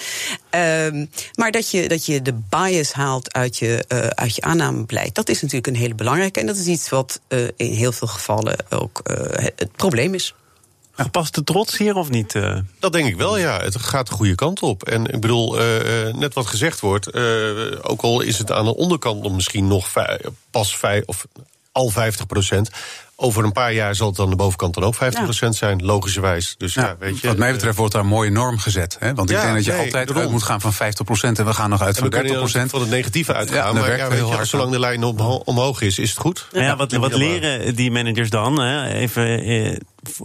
Um, 0.85 1.09
maar 1.35 1.51
dat 1.51 1.71
je, 1.71 1.87
dat 1.87 2.05
je 2.05 2.21
de 2.21 2.33
bias 2.49 2.91
haalt 2.91 3.33
uit 3.33 3.57
je, 3.57 3.85
uh, 3.87 3.99
uit 3.99 4.35
je 4.35 4.41
aannamebeleid, 4.41 5.15
dat 5.15 5.29
is 5.29 5.41
natuurlijk 5.41 5.67
een 5.67 5.75
hele 5.75 5.95
belangrijke. 5.95 6.39
En 6.39 6.45
dat 6.45 6.57
is 6.57 6.65
iets 6.65 6.89
wat 6.89 7.21
uh, 7.29 7.47
in 7.55 7.73
heel 7.73 7.91
veel 7.91 8.07
gevallen 8.07 8.55
ook 8.69 9.01
uh, 9.03 9.42
het 9.55 9.71
probleem 9.75 10.13
is. 10.13 10.33
Gepaste 10.91 11.43
trots 11.43 11.77
hier 11.77 11.95
of 11.95 12.09
niet? 12.09 12.35
Dat 12.79 12.93
denk 12.93 13.07
ik 13.07 13.15
wel, 13.15 13.37
ja. 13.37 13.59
Het 13.59 13.77
gaat 13.77 14.07
de 14.07 14.13
goede 14.13 14.35
kant 14.35 14.61
op. 14.61 14.83
En 14.83 15.05
ik 15.05 15.21
bedoel, 15.21 15.55
net 16.15 16.33
wat 16.33 16.45
gezegd 16.45 16.79
wordt, 16.79 17.13
ook 17.83 18.01
al 18.01 18.21
is 18.21 18.37
het 18.37 18.51
aan 18.51 18.65
de 18.65 18.75
onderkant 18.75 19.21
nog 19.21 19.31
misschien 19.35 19.67
nog 19.67 19.93
pas 20.51 20.77
vijf 20.77 21.03
of 21.05 21.25
al 21.71 21.89
50 21.89 22.25
procent. 22.25 22.69
Over 23.15 23.43
een 23.43 23.51
paar 23.51 23.73
jaar 23.73 23.95
zal 23.95 24.07
het 24.07 24.15
dan 24.15 24.29
de 24.29 24.35
bovenkant 24.35 24.73
dan 24.73 24.83
ook 24.83 24.95
50% 24.95 24.97
ja. 25.39 25.51
zijn, 25.51 25.85
logischerwijs. 25.85 26.55
Dus 26.57 26.73
ja, 26.73 26.81
ja, 26.81 26.95
weet 26.99 27.19
je, 27.19 27.27
wat 27.27 27.37
mij 27.37 27.51
betreft 27.51 27.77
wordt 27.77 27.93
daar 27.93 28.01
een 28.01 28.07
mooie 28.07 28.29
norm 28.29 28.57
gezet. 28.57 28.95
Hè? 28.99 29.13
Want 29.13 29.29
ik 29.29 29.41
denk 29.41 29.53
dat 29.53 29.65
je 29.65 29.71
nee, 29.71 29.79
altijd 29.79 30.13
uit 30.13 30.31
moet 30.31 30.43
gaan 30.43 30.61
van 30.61 30.73
50% 30.73 30.75
en 31.21 31.45
we 31.45 31.53
gaan 31.53 31.69
nog 31.69 31.81
uit 31.81 31.97
van 31.97 32.13
30%. 32.13 32.69
van 32.69 32.79
het 32.79 32.89
negatieve 32.89 33.33
uitgaan, 33.33 33.75
maar 33.75 33.97
ja, 33.97 34.09
weet 34.09 34.27
je, 34.27 34.45
zolang 34.45 34.71
de 34.71 34.79
lijn 34.79 35.03
omhoog 35.03 35.81
is, 35.81 35.99
is 35.99 36.09
het 36.09 36.19
goed. 36.19 36.47
Ja, 36.51 36.75
wat, 36.75 36.91
wat 36.91 37.13
leren 37.13 37.75
die 37.75 37.91
managers 37.91 38.29
dan? 38.29 38.61
Hè? 38.61 38.93
Even 38.93 39.43
eh, 39.43 39.77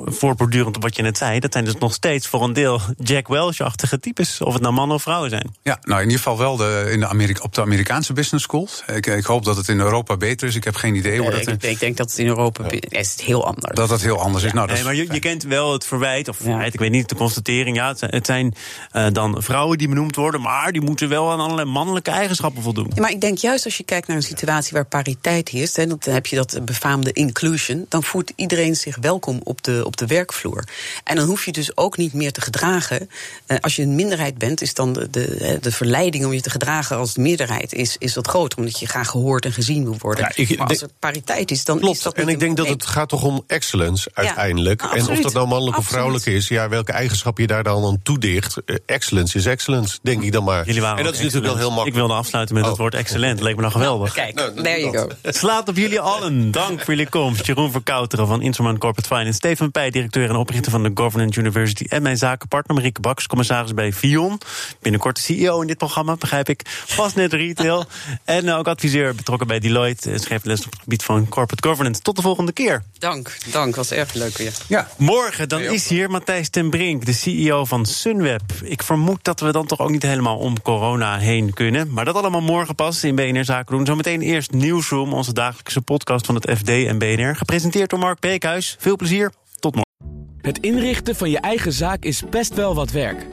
voortbordurend 0.04 0.76
op 0.76 0.82
wat 0.82 0.96
je 0.96 1.02
net 1.02 1.18
zei, 1.18 1.40
dat 1.40 1.52
zijn 1.52 1.64
dus 1.64 1.74
nog 1.74 1.94
steeds 1.94 2.26
voor 2.26 2.42
een 2.42 2.52
deel 2.52 2.80
Jack 2.96 3.28
Welch-achtige 3.28 4.00
types. 4.00 4.40
Of 4.40 4.52
het 4.52 4.62
nou 4.62 4.74
mannen 4.74 4.96
of 4.96 5.02
vrouwen 5.02 5.30
zijn. 5.30 5.54
Ja, 5.62 5.78
nou 5.82 6.00
in 6.00 6.06
ieder 6.06 6.22
geval 6.22 6.38
wel 6.38 6.56
de, 6.56 6.88
in 6.92 7.00
de 7.00 7.06
Amerika, 7.06 7.42
op 7.42 7.54
de 7.54 7.60
Amerikaanse 7.60 8.12
business 8.12 8.44
schools. 8.44 8.82
Ik, 8.86 9.06
ik, 9.06 9.24
hoop 9.24 9.44
dat 9.44 9.56
het 9.56 9.68
in 9.68 9.80
Europa 9.80 10.16
beter 10.16 10.48
is. 10.48 10.54
Ik 10.54 10.64
heb 10.64 10.74
geen 10.74 10.94
idee 10.94 11.20
hoe 11.20 11.30
dat... 11.30 11.46
Ik, 11.46 11.62
ik 11.62 11.80
denk 11.80 11.96
dat 11.96 12.10
het 12.10 12.18
in 12.18 12.26
Europa 12.26 12.64
ja. 12.70 12.77
Is 12.88 13.10
het 13.10 13.20
heel 13.20 13.46
anders. 13.46 13.74
Dat 13.74 13.90
het 13.90 14.02
heel 14.02 14.20
anders 14.20 14.44
is. 14.44 14.52
Nou, 14.52 14.66
dat 14.66 14.76
nee, 14.76 14.84
maar 14.84 14.94
je, 14.94 15.06
je, 15.12 15.18
kent 15.18 15.42
wel 15.42 15.72
het 15.72 15.84
verwijt, 15.84 16.28
of 16.28 16.36
verwijt, 16.36 16.74
ik 16.74 16.80
weet 16.80 16.90
niet, 16.90 17.08
de 17.08 17.14
constatering. 17.14 17.76
Ja, 17.76 17.88
het 17.88 17.98
zijn, 17.98 18.10
het 18.14 18.26
zijn 18.26 18.54
uh, 18.92 19.06
dan 19.12 19.42
vrouwen 19.42 19.78
die 19.78 19.88
benoemd 19.88 20.16
worden, 20.16 20.40
maar 20.40 20.72
die 20.72 20.82
moeten 20.82 21.08
wel 21.08 21.30
aan 21.30 21.40
allerlei 21.40 21.68
mannelijke 21.68 22.10
eigenschappen 22.10 22.62
voldoen. 22.62 22.90
Ja, 22.94 23.00
maar 23.00 23.10
ik 23.10 23.20
denk 23.20 23.38
juist 23.38 23.64
als 23.64 23.76
je 23.76 23.84
kijkt 23.84 24.06
naar 24.06 24.16
een 24.16 24.22
situatie 24.22 24.72
waar 24.72 24.86
pariteit 24.86 25.48
heerst, 25.48 25.76
hè, 25.76 25.86
dan 25.86 25.98
heb 26.00 26.26
je 26.26 26.36
dat 26.36 26.58
befaamde 26.64 27.12
inclusion, 27.12 27.86
dan 27.88 28.02
voelt 28.02 28.32
iedereen 28.36 28.76
zich 28.76 28.96
welkom 29.00 29.40
op 29.44 29.62
de, 29.62 29.82
op 29.84 29.96
de 29.96 30.06
werkvloer. 30.06 30.64
En 31.04 31.16
dan 31.16 31.26
hoef 31.26 31.44
je 31.44 31.52
dus 31.52 31.76
ook 31.76 31.96
niet 31.96 32.12
meer 32.12 32.32
te 32.32 32.40
gedragen. 32.40 33.10
Uh, 33.46 33.56
als 33.60 33.76
je 33.76 33.82
een 33.82 33.94
minderheid 33.94 34.38
bent, 34.38 34.60
is 34.60 34.74
dan 34.74 34.92
de, 34.92 35.10
de, 35.10 35.58
de 35.60 35.72
verleiding 35.72 36.24
om 36.24 36.32
je 36.32 36.40
te 36.40 36.50
gedragen 36.50 36.96
als 36.96 37.14
de 37.14 37.20
meerderheid 37.20 37.72
is, 37.72 37.96
is 37.98 38.14
wat 38.14 38.26
groter. 38.26 38.58
Omdat 38.58 38.78
je 38.78 38.86
graag 38.86 39.08
gehoord 39.08 39.44
en 39.44 39.52
gezien 39.52 39.84
wil 39.84 39.96
worden. 39.98 40.24
Ja, 40.24 40.42
ik, 40.44 40.58
maar 40.58 40.66
als 40.66 40.82
er 40.82 40.88
pariteit 40.98 41.50
is, 41.50 41.64
dan 41.64 41.78
klopt. 41.78 41.96
is 41.96 42.02
dat. 42.02 42.14
En 42.14 42.28
ik 42.28 42.40
denk 42.40 42.56
dat 42.56 42.67
het 42.68 42.86
gaat 42.86 43.08
toch 43.08 43.22
om 43.22 43.44
excellence 43.46 44.10
uiteindelijk. 44.14 44.82
Ja, 44.82 44.92
en 44.92 45.08
of 45.08 45.20
dat 45.20 45.32
nou 45.32 45.46
mannelijk 45.46 45.76
absoluut. 45.76 45.78
of 45.78 45.86
vrouwelijk 45.86 46.26
is, 46.26 46.48
ja, 46.48 46.68
welke 46.68 46.92
eigenschappen 46.92 47.42
je 47.42 47.48
daar 47.48 47.62
dan 47.62 47.84
aan 47.84 48.00
toedicht. 48.02 48.56
Uh, 48.66 48.76
excellence 48.86 49.38
is 49.38 49.46
excellence, 49.46 49.98
denk 50.02 50.22
ik 50.22 50.32
dan 50.32 50.44
maar. 50.44 50.66
Jullie 50.66 50.80
waren 50.80 50.98
en 50.98 51.04
dat 51.04 51.14
is 51.14 51.20
excellent. 51.20 51.44
natuurlijk 51.44 51.52
wel 51.52 51.62
heel 51.62 51.84
makkelijk. 51.84 51.96
Ik 51.96 52.08
wilde 52.08 52.20
afsluiten 52.20 52.54
met 52.54 52.64
oh. 52.64 52.70
het 52.70 52.78
woord 52.78 52.94
excellent. 52.94 53.40
Leek 53.40 53.54
me 53.54 53.60
nou 53.60 53.72
geweldig. 53.72 54.12
Kijk, 54.12 54.34
nou, 54.34 54.62
there 54.62 54.80
you 54.80 54.98
go. 54.98 55.08
Het 55.22 55.36
slaat 55.36 55.68
op 55.68 55.76
jullie 55.76 56.00
allen. 56.00 56.50
Dank 56.50 56.78
voor 56.78 56.94
jullie 56.94 57.08
komst. 57.08 57.46
Jeroen 57.46 57.70
Verkouteren 57.70 58.26
van 58.26 58.42
Instrument 58.42 58.78
Corporate 58.78 59.08
Finance. 59.14 59.32
Steven 59.32 59.70
Pij, 59.70 59.90
directeur 59.90 60.28
en 60.28 60.36
oprichter 60.36 60.70
van 60.70 60.82
de 60.82 60.90
Governance 60.94 61.40
University. 61.40 61.84
En 61.88 62.02
mijn 62.02 62.16
zakenpartner 62.16 62.76
Marieke 62.76 63.00
Baks, 63.00 63.26
commissaris 63.26 63.74
bij 63.74 63.92
Vion. 63.92 64.40
Binnenkort 64.80 65.16
de 65.16 65.22
CEO 65.22 65.60
in 65.60 65.66
dit 65.66 65.78
programma, 65.78 66.16
begrijp 66.16 66.48
ik. 66.48 66.62
Vastnet 66.86 67.32
Retail. 67.32 67.84
en 68.24 68.50
ook 68.52 68.68
adviseur 68.68 69.14
betrokken 69.14 69.46
bij 69.46 69.58
Deloitte. 69.58 70.18
Schrijft 70.18 70.44
les 70.44 70.64
op 70.64 70.72
het 70.72 70.80
gebied 70.82 71.02
van 71.02 71.28
corporate 71.28 71.68
governance. 71.68 72.00
Tot 72.00 72.16
de 72.16 72.22
volgende 72.22 72.52
keer. 72.52 72.57
Dank, 72.98 73.36
dank. 73.50 73.76
Was 73.76 73.90
erg 73.90 74.12
leuk 74.12 74.36
weer. 74.36 74.52
Ja. 74.68 74.88
Morgen 74.96 75.48
dan 75.48 75.60
is 75.60 75.88
hier 75.88 76.10
Matthijs 76.10 76.48
ten 76.48 76.70
Brink, 76.70 77.06
de 77.06 77.12
CEO 77.12 77.64
van 77.64 77.86
Sunweb. 77.86 78.42
Ik 78.62 78.82
vermoed 78.82 79.24
dat 79.24 79.40
we 79.40 79.52
dan 79.52 79.66
toch 79.66 79.78
ook 79.78 79.90
niet 79.90 80.02
helemaal 80.02 80.38
om 80.38 80.62
corona 80.62 81.18
heen 81.18 81.54
kunnen. 81.54 81.92
Maar 81.92 82.04
dat 82.04 82.14
allemaal 82.14 82.40
morgen 82.40 82.74
pas 82.74 83.04
in 83.04 83.14
BNR 83.14 83.44
Zaken 83.44 83.76
doen. 83.76 83.86
Zometeen 83.86 84.20
eerst 84.20 84.52
Newsroom, 84.52 85.12
onze 85.12 85.32
dagelijkse 85.32 85.80
podcast 85.80 86.26
van 86.26 86.34
het 86.34 86.50
FD 86.58 86.68
en 86.68 86.98
BNR. 86.98 87.36
Gepresenteerd 87.36 87.90
door 87.90 87.98
Mark 87.98 88.20
Beekhuis. 88.20 88.76
Veel 88.78 88.96
plezier. 88.96 89.32
Tot 89.58 89.74
morgen. 89.74 90.26
Het 90.40 90.58
inrichten 90.58 91.16
van 91.16 91.30
je 91.30 91.40
eigen 91.40 91.72
zaak 91.72 92.04
is 92.04 92.22
best 92.30 92.54
wel 92.54 92.74
wat 92.74 92.90
werk. 92.90 93.26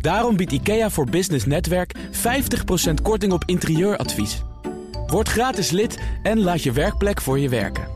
Daarom 0.00 0.36
biedt 0.36 0.52
IKEA 0.52 0.90
voor 0.90 1.10
Business 1.10 1.44
Netwerk 1.44 1.94
50% 2.90 2.94
korting 3.02 3.32
op 3.32 3.42
interieuradvies. 3.46 4.42
Word 5.06 5.28
gratis 5.28 5.70
lid 5.70 5.98
en 6.22 6.40
laat 6.40 6.62
je 6.62 6.72
werkplek 6.72 7.20
voor 7.20 7.38
je 7.38 7.48
werken. 7.48 7.95